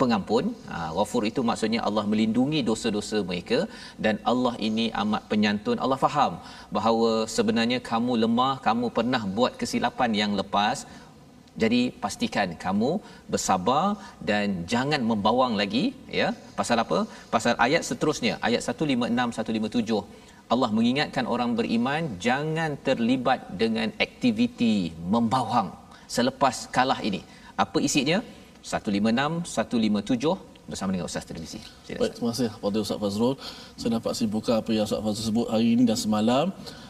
[0.00, 0.44] pengampun.
[0.72, 3.58] Ha, ghafur itu maksudnya Allah melindungi dosa-dosa mereka
[4.04, 5.82] dan Allah ini amat penyantun.
[5.84, 6.32] Allah faham
[6.76, 10.78] bahawa sebenarnya kamu lemah, kamu pernah buat kesilapan yang lepas.
[11.62, 12.90] Jadi pastikan kamu
[13.32, 13.84] bersabar
[14.28, 15.84] dan jangan membawang lagi
[16.20, 16.28] ya.
[16.58, 16.98] Pasal apa?
[17.34, 20.26] Pasal ayat seterusnya, ayat 156 157.
[20.54, 24.76] Allah mengingatkan orang beriman jangan terlibat dengan aktiviti
[25.14, 25.68] membawang
[26.16, 27.20] selepas kalah ini.
[27.64, 28.18] Apa isinya?
[28.64, 30.32] 156 157
[30.70, 31.60] bersama dengan Ustaz Televisi.
[32.00, 33.34] Baik, terima kasih kepada Ustaz Fazrul.
[33.80, 36.46] Saya dapat simpulkan apa yang Ustaz Fazrul sebut hari ini dan semalam.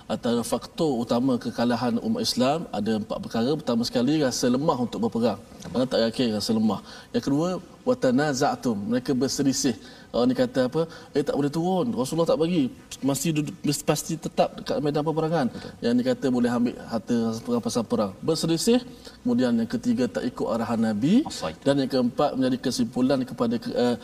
[0.09, 3.53] Antara faktor utama kekalahan umat Islam ada empat perkara.
[3.61, 5.37] Pertama sekali rasa lemah untuk berperang.
[5.69, 6.81] Mana tak yakin rasa lemah.
[7.13, 7.49] Yang kedua,
[7.85, 8.77] watanaza'tum.
[8.89, 9.77] Mereka berselisih.
[10.09, 10.89] Orang ni kata apa?
[11.13, 11.93] Eh tak boleh turun.
[11.93, 12.73] Rasulullah tak bagi.
[13.05, 13.53] Masih duduk,
[13.85, 15.53] pasti tetap dekat medan peperangan.
[15.53, 15.71] Betul.
[15.85, 18.13] Yang ni kata boleh ambil harta perang pasal perang.
[18.25, 18.81] Berselisih.
[19.21, 21.21] Kemudian yang ketiga tak ikut arahan Nabi.
[21.29, 21.61] Asaid.
[21.61, 23.97] Dan yang keempat menjadi kesimpulan kepada uh,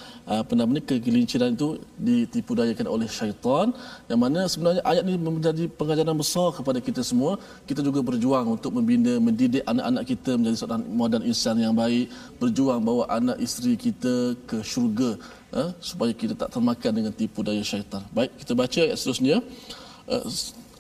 [0.44, 3.72] apa namanya kegelinciran itu ditipu dayakan oleh syaitan.
[4.04, 7.38] Yang mana sebenarnya ayat ini menjadi pengajaran besar kepada kita semua.
[7.68, 12.10] Kita juga berjuang untuk membina, mendidik anak-anak kita menjadi seorang modern insan yang baik.
[12.42, 15.14] Berjuang bawa anak isteri kita ke syurga
[15.54, 18.02] uh, supaya kita tak termakan dengan tipu daya syaitan.
[18.10, 19.36] Baik, kita baca ayat seterusnya.
[20.10, 20.26] Uh,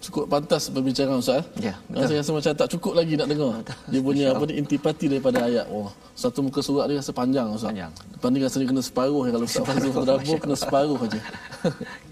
[0.04, 1.48] cukup pantas berbincang Ustaz.
[1.56, 2.12] Ya, betul.
[2.12, 3.52] Saya rasa macam tak cukup lagi nak dengar.
[3.88, 5.64] Dia punya apa ni intipati daripada ayat.
[5.72, 7.72] Oh, satu muka surat dia rasa panjang Ustaz.
[7.72, 7.92] Panjang.
[8.24, 11.20] Ni rasanya kena separuh ya kalau Ustaz Fazul terdabur kena separuh aja.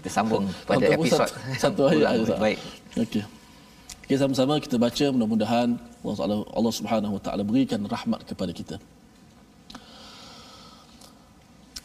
[0.01, 2.39] Kita sambung pada episod satu, satu ayat Ustaz.
[2.41, 2.57] Baik.
[2.96, 3.24] Okey.
[4.08, 8.80] Okay, sama-sama kita baca mudah-mudahan Allah, Allah Subhanahu Wa Taala berikan rahmat kepada kita.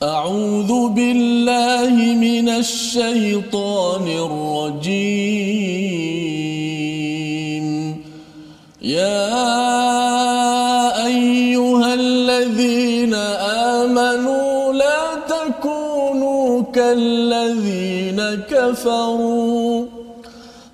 [0.04, 5.24] أعوذ بالله من الشيطان الرجيم
[8.84, 9.32] يا
[11.08, 13.14] أيها الذين
[13.80, 18.20] آمنوا لا تكونوا كالذين
[18.52, 19.97] كفروا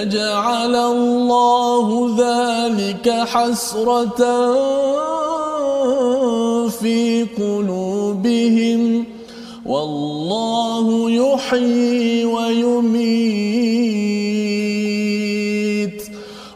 [0.00, 4.20] ليجعل الله ذلك حسرة
[6.68, 9.04] في قلوبهم
[9.66, 12.80] والله يحيي ويميت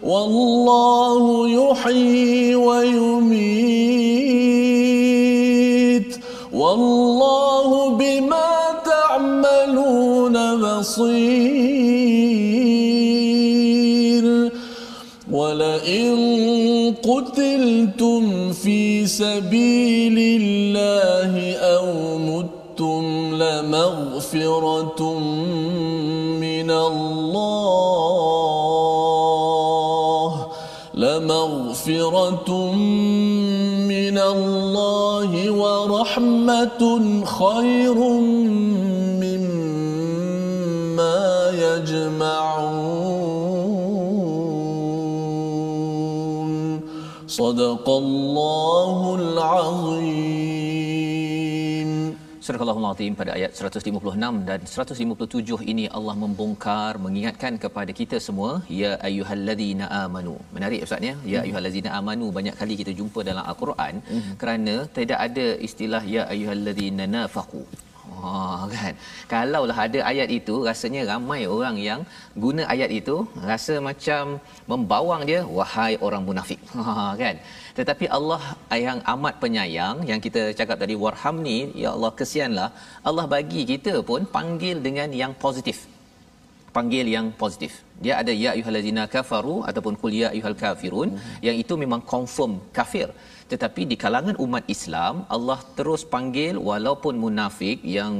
[0.02, 3.44] والله يحيي ويميت
[6.52, 8.52] والله بما
[8.84, 11.93] تعملون بصير
[15.34, 16.14] ولئن
[17.02, 25.18] قتلتم في سبيل الله أو متم لمغفرة
[26.38, 28.14] من الله
[30.94, 32.72] لمغفرة
[33.90, 36.82] من الله ورحمة
[37.24, 38.43] خير مما
[47.40, 50.74] صدق الله العظيم
[52.46, 58.90] Surah al pada ayat 156 dan 157 ini Allah membongkar mengingatkan kepada kita semua ya
[59.08, 60.34] ayyuhallazina amanu.
[60.56, 61.14] Menarik ustaz ya.
[61.32, 61.44] Ya hmm.
[61.44, 64.32] ayyuhallazina amanu banyak kali kita jumpa dalam al-Quran hmm.
[64.42, 67.64] kerana tidak ada istilah ya ayyuhallazina nafaqu.
[68.24, 68.92] Ha kan.
[69.32, 72.00] Kalaulah ada ayat itu rasanya ramai orang yang
[72.44, 73.16] guna ayat itu
[73.50, 74.22] rasa macam
[74.70, 76.60] membawang dia wahai orang munafik.
[76.86, 77.36] Ha kan.
[77.78, 78.42] Tetapi Allah
[78.86, 82.68] yang amat penyayang yang kita cakap tadi warham ni ya Allah kesianlah
[83.08, 85.78] Allah bagi kita pun panggil dengan yang positif.
[86.76, 87.72] Panggil yang positif.
[88.04, 91.38] Dia ada ya ayyuhallazina kafaru ataupun qul ya ayyuhal kafirun hmm.
[91.46, 93.08] yang itu memang confirm kafir.
[93.52, 98.14] Tetapi di kalangan umat Islam Allah terus panggil walaupun munafik yang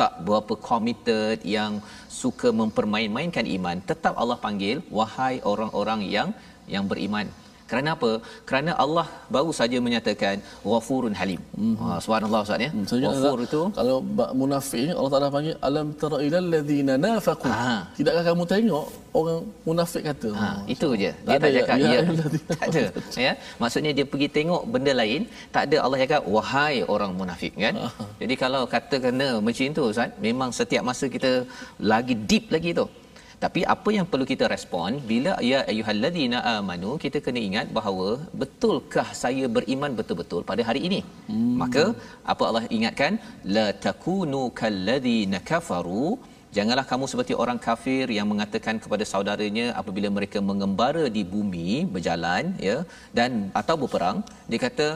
[0.00, 1.72] tak berapa committed yang
[2.20, 6.30] suka mempermain-mainkan iman tetap Allah panggil wahai orang-orang yang
[6.74, 7.26] yang beriman
[7.70, 8.10] Kerana apa?
[8.48, 10.36] Kerana Allah baru saja menyatakan
[10.70, 11.40] Ghafurun Halim.
[11.60, 11.74] Hmm.
[11.80, 12.70] Ha, subhanallah Ustaz ya.
[12.74, 13.96] Hmm, Ghafur itu kalau
[14.40, 17.50] munafik Allah Taala panggil alam tara ilal ladzina nafaqu.
[17.52, 17.72] Ha.
[17.98, 18.86] Tidakkah kamu tengok
[19.20, 20.30] orang munafik kata?
[20.40, 21.10] Ha, itu je.
[21.26, 22.84] Dia tak, tak cakap ya, ya, ya tak ada.
[23.26, 23.32] ya.
[23.62, 25.22] Maksudnya dia pergi tengok benda lain,
[25.54, 27.74] tak ada Allah cakap wahai orang munafik kan.
[27.84, 27.88] Ha.
[28.22, 31.32] Jadi kalau kata kena macam itu Ustaz, memang setiap masa kita
[31.92, 32.88] lagi deep lagi tu.
[33.44, 34.98] Tapi apa yang perlu kita respon?
[35.10, 38.08] Bila ya ayyuhallazina amanu kita kena ingat bahawa
[38.40, 41.00] betulkah saya beriman betul-betul pada hari ini?
[41.28, 41.52] Hmm.
[41.62, 41.84] Maka
[42.32, 43.14] apa Allah ingatkan?
[43.56, 46.08] La takunu kalladzina kafaru.
[46.56, 52.44] Janganlah kamu seperti orang kafir yang mengatakan kepada saudaranya apabila mereka mengembara di bumi berjalan
[52.68, 52.76] ya
[53.18, 53.32] dan
[53.62, 54.18] atau berperang.
[54.50, 54.88] Dia kata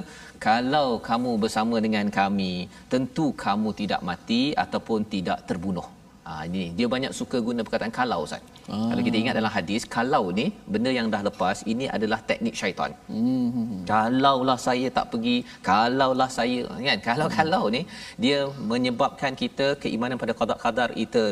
[0.49, 2.55] kalau kamu bersama dengan kami
[2.93, 5.89] tentu kamu tidak mati ataupun tidak terbunuh
[6.27, 8.43] Ha, ini dia banyak suka guna perkataan kalau Ustaz.
[8.75, 8.83] Ah.
[8.91, 12.93] Kalau kita ingat dalam hadis, kalau ni benda yang dah lepas, ini adalah teknik syaitan.
[13.15, 13.83] Hmm.
[13.93, 15.37] Kalaulah saya tak pergi,
[15.71, 17.83] kalaulah saya kan, kalau-kalau ni
[18.25, 18.39] dia
[18.73, 21.25] menyebabkan kita keimanan pada qada itu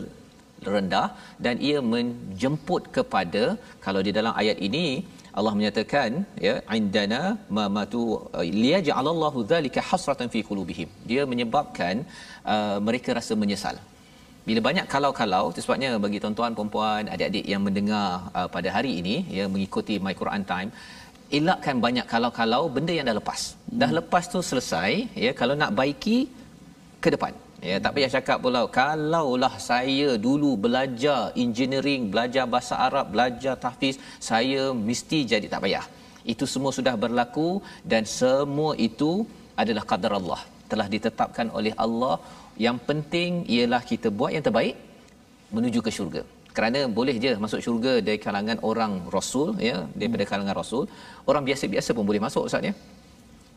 [0.73, 1.07] rendah
[1.45, 3.45] dan ia menjemput kepada
[3.85, 4.87] kalau di dalam ayat ini
[5.39, 6.11] Allah menyatakan
[6.47, 7.21] ya indana
[7.57, 8.03] ma matu
[8.63, 11.95] liyaj'alallahu dzalika hasratan fi qulubihim dia menyebabkan
[12.55, 13.79] uh, mereka rasa menyesal
[14.49, 18.07] bila banyak kalau-kalau itu sebabnya bagi tuan-tuan puan-puan adik-adik yang mendengar
[18.39, 20.71] uh, pada hari ini ya mengikuti my Quran time
[21.39, 23.41] elakkan banyak kalau-kalau benda yang dah lepas.
[23.53, 23.79] Hmm.
[23.81, 24.91] dah lepas tu selesai
[25.25, 26.19] ya kalau nak baiki
[27.05, 27.35] ke depan.
[27.69, 33.97] Ya tak payah cakap pula kalaulah saya dulu belajar engineering belajar bahasa Arab belajar tahfiz
[34.29, 35.85] saya mesti jadi tak payah.
[36.33, 37.49] Itu semua sudah berlaku
[37.93, 39.11] dan semua itu
[39.63, 40.41] adalah qadar Allah.
[40.71, 42.15] Telah ditetapkan oleh Allah
[42.67, 44.77] yang penting ialah kita buat yang terbaik
[45.57, 46.23] menuju ke syurga.
[46.57, 50.85] Kerana boleh je masuk syurga dari kalangan orang rasul ya daripada kalangan rasul.
[51.31, 52.75] Orang biasa-biasa pun boleh masuk ustaz ya.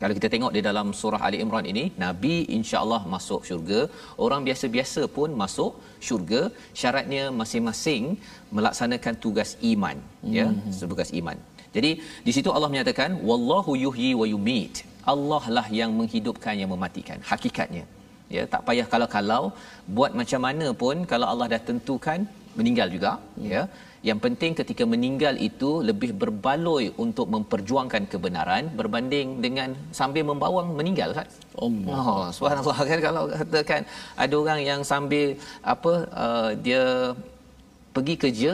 [0.01, 3.79] Kalau kita tengok di dalam surah Ali Imran ini nabi insya-Allah masuk syurga.
[4.25, 5.73] Orang biasa-biasa pun masuk
[6.07, 6.41] syurga.
[6.81, 8.03] Syaratnya masing-masing
[8.57, 9.97] melaksanakan tugas iman
[10.37, 10.79] ya hmm.
[10.93, 11.39] tugas iman.
[11.75, 11.91] Jadi
[12.27, 17.85] di situ Allah menyatakan wallahu yuhyi wa yumit Allah lah yang menghidupkan yang mematikan hakikatnya
[18.35, 19.43] ya tak payah kalau-kalau
[19.97, 22.19] buat macam mana pun kalau Allah dah tentukan
[22.59, 23.49] meninggal juga hmm.
[23.53, 23.63] ya
[24.07, 29.69] yang penting ketika meninggal itu lebih berbaloi untuk memperjuangkan kebenaran berbanding dengan
[29.99, 31.39] sambil membawang meninggal Ustaz.
[31.65, 31.95] Allah.
[31.99, 33.81] Oh, subhanallah kan kalau katakan
[34.23, 35.27] ada orang yang sambil
[35.73, 35.93] apa
[36.25, 36.83] uh, dia
[37.95, 38.51] pergi kerja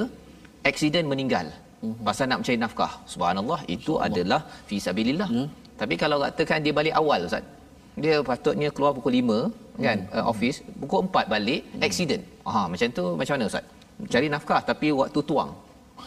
[0.71, 1.49] accident meninggal.
[1.81, 1.97] Hmm.
[2.07, 2.91] Pasal nak mencari nafkah.
[3.13, 5.29] Subhanallah itu adalah fi sabilillah.
[5.33, 5.47] Hmm.
[5.81, 7.41] Tapi kalau katakan dia balik awal Ustaz
[8.03, 10.13] dia patutnya keluar pukul 5 kan hmm.
[10.17, 10.57] uh, office.
[10.81, 11.87] Pukul 4 balik hmm.
[11.87, 12.23] accident.
[12.53, 13.65] Ha macam tu macam mana ustaz?
[14.13, 15.51] Cari nafkah tapi waktu tuang.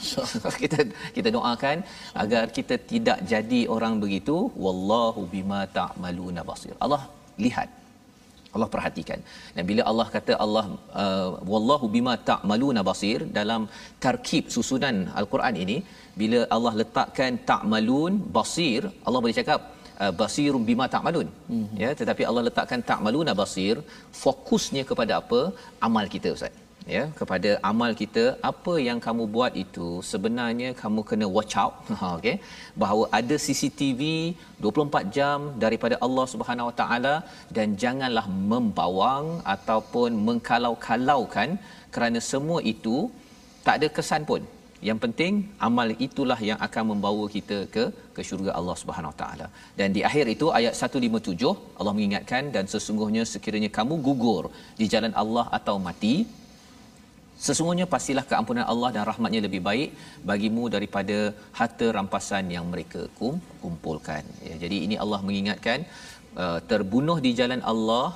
[0.63, 0.79] Kita
[1.17, 1.77] kita doakan
[2.23, 4.37] agar kita tidak jadi orang begitu.
[4.65, 6.75] Wallahu bima ta'maluna basir.
[6.85, 7.03] Allah
[7.45, 7.69] lihat.
[8.55, 9.21] Allah perhatikan.
[9.55, 10.65] Dan bila Allah kata Allah
[11.03, 13.63] uh, wallahu bima ta'maluna basir dalam
[14.05, 15.77] tarkib susunan al-Quran ini
[16.21, 19.61] bila Allah letakkan ta'malun basir Allah boleh cakap
[20.05, 21.29] Uh, basirum bima ta'malun.
[21.31, 21.77] Mm-hmm.
[21.83, 23.77] ya tetapi Allah letakkan ta'maluna basir
[24.23, 25.41] fokusnya kepada apa?
[25.87, 26.55] Amal kita ustaz.
[26.95, 31.75] Ya kepada amal kita apa yang kamu buat itu sebenarnya kamu kena watch out.
[32.01, 32.37] Ha, okey.
[32.83, 34.03] Bahawa ada CCTV
[34.65, 37.15] 24 jam daripada Allah Subhanahu Wa Taala
[37.59, 41.51] dan janganlah membawang ataupun mengkalau-kalaukan
[41.95, 42.97] kerana semua itu
[43.69, 44.43] tak ada kesan pun
[44.89, 45.33] yang penting
[45.67, 49.47] amal itulah yang akan membawa kita ke ke syurga Allah Subhanahu taala.
[49.79, 54.45] Dan di akhir itu ayat 157 Allah mengingatkan dan sesungguhnya sekiranya kamu gugur
[54.81, 56.15] di jalan Allah atau mati
[57.47, 59.91] sesungguhnya pastilah keampunan Allah dan rahmatnya lebih baik
[60.31, 61.19] bagimu daripada
[61.59, 63.03] harta rampasan yang mereka
[63.63, 64.23] kumpulkan.
[64.49, 65.79] Ya, jadi ini Allah mengingatkan
[66.43, 68.07] uh, terbunuh di jalan Allah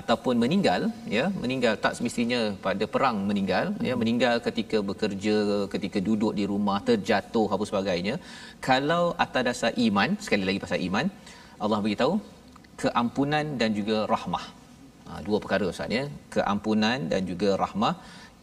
[0.00, 0.80] ataupun meninggal
[1.16, 3.84] ya meninggal tak semestinya pada perang meninggal hmm.
[3.88, 5.36] ya meninggal ketika bekerja
[5.74, 8.14] ketika duduk di rumah terjatuh apa sebagainya.
[8.68, 11.06] Kalau atas dasar iman sekali lagi pasal iman
[11.64, 12.14] Allah beritahu
[12.82, 14.44] keampunan dan juga rahmah.
[15.06, 16.04] Ha, dua perkara ustaz ya.
[16.34, 17.94] Keampunan dan juga rahmah.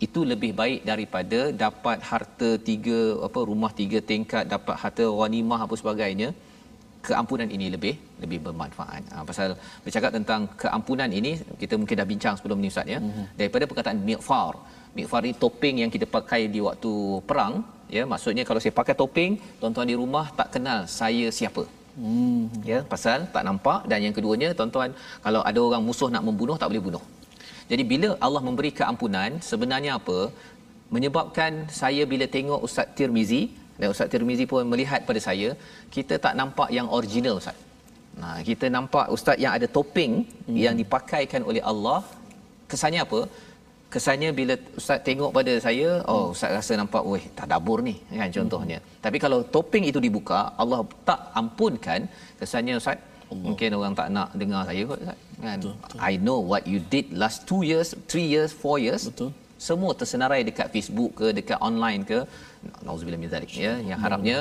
[0.05, 5.75] Itu lebih baik daripada dapat harta tiga apa rumah tiga tingkat dapat harta ghanimah apa
[5.81, 6.29] sebagainya
[7.07, 7.93] keampunan ini lebih
[8.23, 9.03] lebih bermanfaat.
[9.13, 9.49] Ha, pasal
[9.85, 11.31] bercakap tentang keampunan ini
[11.61, 12.99] kita mungkin dah bincang sebelum ni ustaz ya.
[13.01, 13.25] Mm-hmm.
[13.39, 14.53] Daripada perkataan miqfar.
[14.97, 16.93] Miqfar ini topeng yang kita pakai di waktu
[17.29, 17.53] perang
[17.97, 18.03] ya.
[18.13, 21.63] Maksudnya kalau saya pakai topeng, tuan-tuan di rumah tak kenal saya siapa.
[21.99, 22.47] Hmm.
[22.69, 24.91] Ya, pasal tak nampak dan yang keduanya tuan-tuan
[25.25, 27.03] kalau ada orang musuh nak membunuh tak boleh bunuh.
[27.71, 30.19] Jadi bila Allah memberi keampunan sebenarnya apa?
[30.95, 33.41] Menyebabkan saya bila tengok Ustaz Tirmizi
[33.81, 35.51] dan Ustaz Tirmizi pun melihat pada saya
[35.97, 37.57] kita tak nampak yang original Ustaz.
[38.21, 40.57] Nah, kita nampak ustaz yang ada topeng hmm.
[40.63, 41.99] yang dipakaikan oleh Allah.
[42.71, 43.19] Kesannya apa?
[43.93, 48.77] Kesannya bila ustaz tengok pada saya, oh ustaz rasa nampak, weh, tadabbur ni kan contohnya.
[48.79, 48.89] Hmm.
[49.05, 50.79] Tapi kalau topeng itu dibuka, Allah
[51.09, 52.07] tak ampunkan,
[52.39, 52.97] kesannya ustaz
[53.31, 53.43] Allah.
[53.47, 55.19] mungkin orang tak nak dengar saya kot ustaz.
[55.45, 55.57] Kan?
[55.59, 55.99] Betul, betul.
[56.09, 59.03] I know what you did last 2 years, 3 years, 4 years.
[59.11, 59.31] Betul.
[59.67, 62.19] Semua tersenarai dekat Facebook ke, dekat online ke
[62.85, 64.37] nauzubillah min zalik ya yang harapnya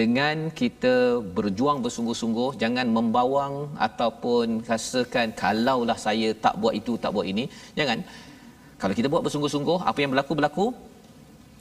[0.00, 0.94] dengan kita
[1.36, 3.54] berjuang bersungguh-sungguh jangan membawang
[3.86, 7.46] ataupun rasakan kalaulah saya tak buat itu tak buat ini
[7.78, 8.00] jangan.
[8.82, 10.66] Kalau kita buat bersungguh-sungguh apa yang berlaku berlaku.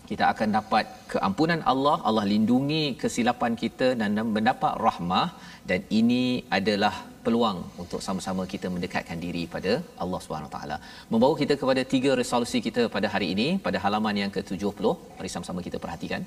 [0.10, 1.96] Kita akan dapat keampunan Allah.
[2.10, 5.28] Allah lindungi kesilapan kita dan mendapat rahmah.
[5.70, 6.24] Dan ini
[6.58, 6.94] adalah
[7.30, 9.74] peluang untuk sama-sama kita mendekatkan diri pada
[10.04, 10.78] Allah Subhanahu taala.
[11.14, 14.86] Membawa kita kepada tiga resolusi kita pada hari ini pada halaman yang ke-70.
[15.18, 16.24] Mari sama-sama kita perhatikan.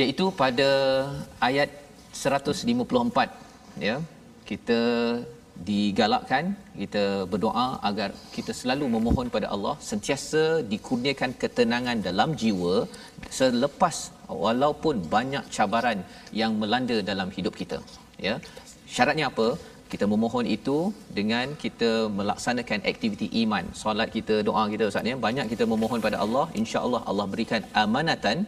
[0.00, 0.70] Iaitu pada
[1.50, 1.70] ayat
[2.24, 3.96] 154 ya.
[4.50, 4.80] Kita
[5.68, 6.44] digalakkan
[6.82, 10.42] kita berdoa agar kita selalu memohon pada Allah sentiasa
[10.72, 12.74] dikurniakan ketenangan dalam jiwa
[13.38, 13.96] selepas
[14.44, 16.00] walaupun banyak cabaran
[16.40, 17.78] yang melanda dalam hidup kita
[18.28, 18.34] ya
[18.94, 19.46] syaratnya apa
[19.92, 20.76] kita memohon itu
[21.18, 23.64] dengan kita melaksanakan aktiviti iman.
[23.80, 25.16] Solat kita doa kita ustaz ya.
[25.26, 26.44] Banyak kita memohon pada Allah.
[26.60, 28.38] insya-Allah Allah berikan amanatan.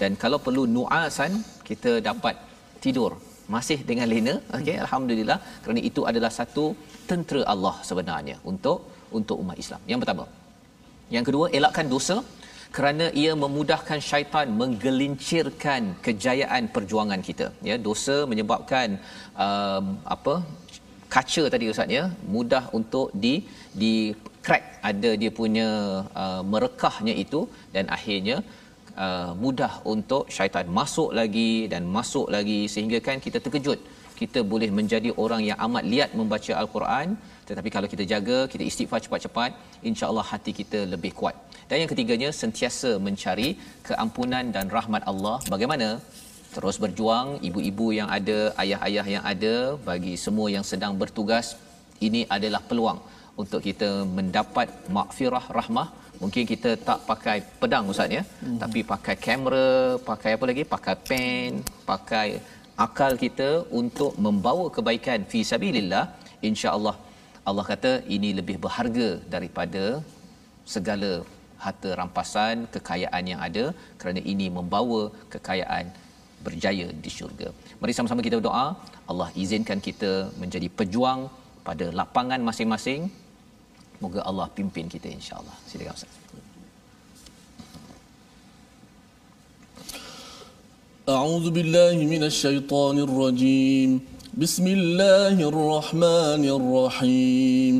[0.00, 1.32] Dan kalau perlu nuasan
[1.68, 2.36] kita dapat
[2.84, 3.12] tidur.
[3.54, 5.38] Masih dengan lena okey alhamdulillah.
[5.64, 6.66] Kerana itu adalah satu
[7.10, 8.78] tentera Allah sebenarnya untuk
[9.18, 9.82] untuk umat Islam.
[9.92, 10.26] Yang pertama.
[11.16, 12.18] Yang kedua elakkan dosa.
[12.76, 17.46] Kerana ia memudahkan syaitan menggelincirkan kejayaan perjuangan kita.
[17.68, 18.88] Ya dosa menyebabkan
[19.46, 20.34] um, apa
[21.14, 22.04] kaca tadi ustaz ya.
[22.34, 23.34] Mudah untuk di
[23.82, 23.94] di
[24.44, 25.68] crack ada dia punya
[26.22, 27.40] uh, merekahnya itu
[27.74, 28.36] dan akhirnya
[29.04, 33.80] uh, mudah untuk syaitan masuk lagi dan masuk lagi sehingga kan kita terkejut.
[34.22, 37.08] Kita boleh menjadi orang yang amat liat membaca al-Quran
[37.48, 39.50] tetapi kalau kita jaga kita istighfar cepat-cepat
[39.88, 41.36] insya-Allah hati kita lebih kuat.
[41.68, 43.48] Dan yang ketiganya sentiasa mencari
[43.88, 45.36] keampunan dan rahmat Allah.
[45.54, 45.88] Bagaimana
[46.56, 49.54] terus berjuang ibu-ibu yang ada ayah-ayah yang ada
[49.88, 51.46] bagi semua yang sedang bertugas.
[52.06, 52.98] Ini adalah peluang
[53.42, 55.88] untuk kita mendapat makfirah rahmah.
[56.22, 58.22] Mungkin kita tak pakai pedang ustaz ya.
[58.42, 58.58] Hmm.
[58.62, 59.68] tapi pakai kamera
[60.10, 60.64] pakai apa lagi?
[60.74, 61.52] Pakai pen
[61.90, 62.28] pakai
[62.84, 63.50] akal kita
[63.80, 66.04] untuk membawa kebaikan fi sabilillah.
[66.48, 66.96] insya-Allah
[67.48, 69.84] Allah kata ini lebih berharga daripada
[70.74, 71.10] segala
[71.64, 73.64] harta rampasan kekayaan yang ada.
[74.00, 75.02] Kerana ini membawa
[75.34, 75.86] kekayaan
[76.45, 77.49] berjaya di syurga.
[77.81, 78.67] Mari sama-sama kita berdoa,
[79.11, 80.11] Allah izinkan kita
[80.41, 81.21] menjadi pejuang
[81.67, 83.01] pada lapangan masing-masing.
[84.03, 85.55] Moga Allah pimpin kita insya-Allah.
[85.69, 86.15] Silakan Ustaz.
[91.07, 93.89] أعوذ بالله من الشيطان الرجيم
[94.43, 97.73] بسم الله الرحمن الرحيم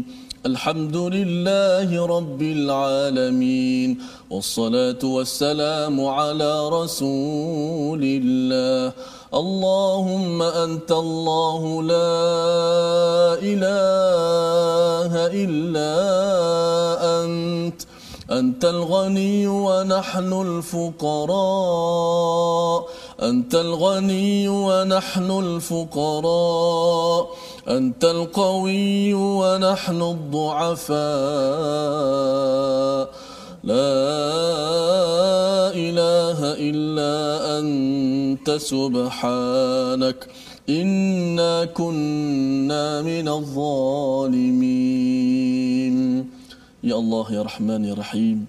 [0.47, 3.99] الحمد لله رب العالمين
[4.31, 8.93] والصلاة والسلام على رسول الله.
[9.35, 15.95] اللهم أنت الله لا إله إلا
[17.23, 17.83] أنت
[18.31, 21.29] أنت الغني ونحن الفقراء
[23.23, 27.27] أنت الغني ونحن الفقراء.
[27.68, 30.98] أنت القوي ونحن الضعفاء
[33.64, 33.98] لا
[35.76, 36.40] إله
[36.70, 37.14] إلا
[37.60, 40.20] أنت سبحانك
[40.70, 44.76] إنا كنا من الظالمين
[46.84, 48.48] يا الله يا رحمن يا رحيم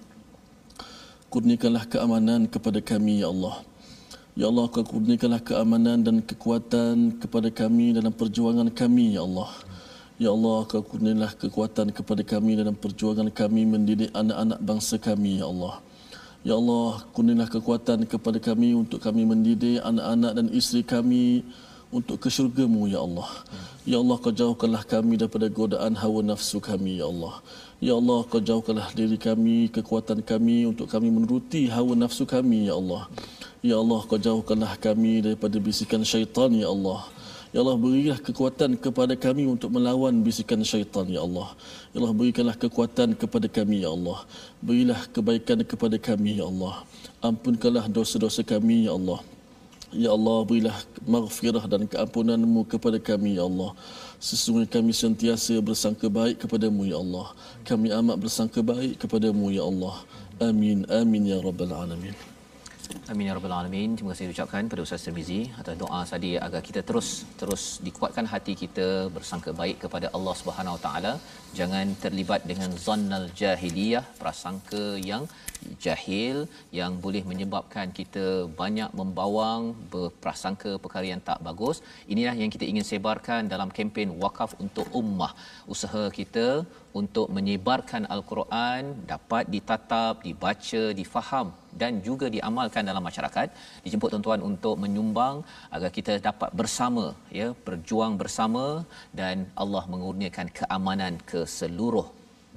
[1.29, 3.61] kurniakanlah keamanan kepada kami ya Allah
[4.34, 9.46] Ya Allah, kau kurniakanlah keamanan dan kekuatan kepada kami dalam perjuangan kami, Ya Allah.
[10.18, 15.46] Ya Allah, kau kurniakanlah kekuatan kepada kami dalam perjuangan kami mendidik anak-anak bangsa kami, Ya
[15.46, 15.78] Allah.
[16.42, 21.46] Ya Allah, kurniakanlah kekuatan kepada kami untuk kami mendidik anak-anak dan isteri kami
[21.94, 23.30] untuk ke syurgamu, Ya Allah.
[23.86, 27.38] Ya Allah, kau jauhkanlah kami daripada godaan hawa nafsu kami, Ya Allah.
[27.82, 32.78] Ya Allah, kau jauhkanlah diri kami, kekuatan kami untuk kami menuruti hawa nafsu kami, Ya
[32.78, 33.10] Allah.
[33.66, 37.02] Ya Allah, kau jauhkanlah kami daripada bisikan syaitan, Ya Allah.
[37.50, 41.50] Ya Allah, berilah kekuatan kepada kami untuk melawan bisikan syaitan, Ya Allah.
[41.90, 44.22] Ya Allah, berikanlah kekuatan kepada kami, Ya Allah.
[44.62, 46.86] Berilah kebaikan kepada kami, Ya Allah.
[47.26, 49.18] Ampunkanlah dosa-dosa kami, Ya Allah.
[49.94, 50.76] Ya Allah, berilah
[51.06, 53.72] maghfirah dan keampunanmu kepada kami, Ya Allah.
[54.18, 57.30] Sesungguhnya kami sentiasa bersangka baik kepadamu, Ya Allah.
[57.62, 60.02] Kami amat bersangka baik kepadamu, Ya Allah.
[60.42, 62.33] Amin, amin, Ya Rabbal Alamin.
[63.12, 63.90] Amin ya rabbal alamin.
[63.96, 67.08] Terima kasih ucapkan pada Ustaz Tirmizi atas doa tadi agar kita terus
[67.40, 71.12] terus dikuatkan hati kita bersangka baik kepada Allah Subhanahu Wa Taala.
[71.58, 75.24] Jangan terlibat dengan zannal jahiliyah, prasangka yang
[75.84, 76.38] jahil
[76.78, 78.24] yang boleh menyebabkan kita
[78.60, 79.62] banyak membawang
[79.94, 81.78] berprasangka perkara yang tak bagus.
[82.14, 85.32] Inilah yang kita ingin sebarkan dalam kempen wakaf untuk ummah.
[85.74, 86.46] Usaha kita
[87.00, 88.82] untuk menyebarkan al-Quran
[89.12, 91.48] dapat ditatap, dibaca, difaham
[91.80, 93.48] dan juga diamalkan dalam masyarakat.
[93.84, 95.36] Dijemput tuan-tuan untuk menyumbang
[95.76, 97.06] agar kita dapat bersama
[97.38, 98.64] ya berjuang bersama
[99.20, 102.06] dan Allah mengurniakan keamanan ke seluruh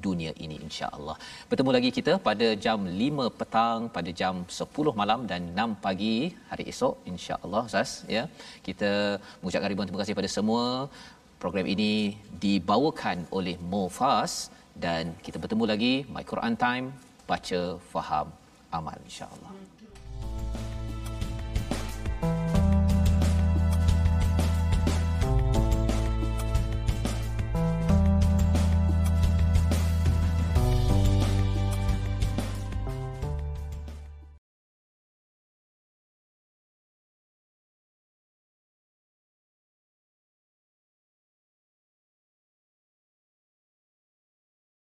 [0.05, 1.15] dunia ini insya-Allah.
[1.49, 6.15] Bertemu lagi kita pada jam 5 petang, pada jam 10 malam dan 6 pagi
[6.51, 8.23] hari esok insya-Allah Ustaz ya.
[8.67, 8.91] Kita
[9.41, 10.63] mengucapkan ribuan terima kasih pada semua.
[11.37, 16.89] Program ini dibawakan oleh Mofas dan kita bertemu lagi My Quran Time
[17.29, 18.33] baca faham
[18.73, 19.56] amal insya-Allah.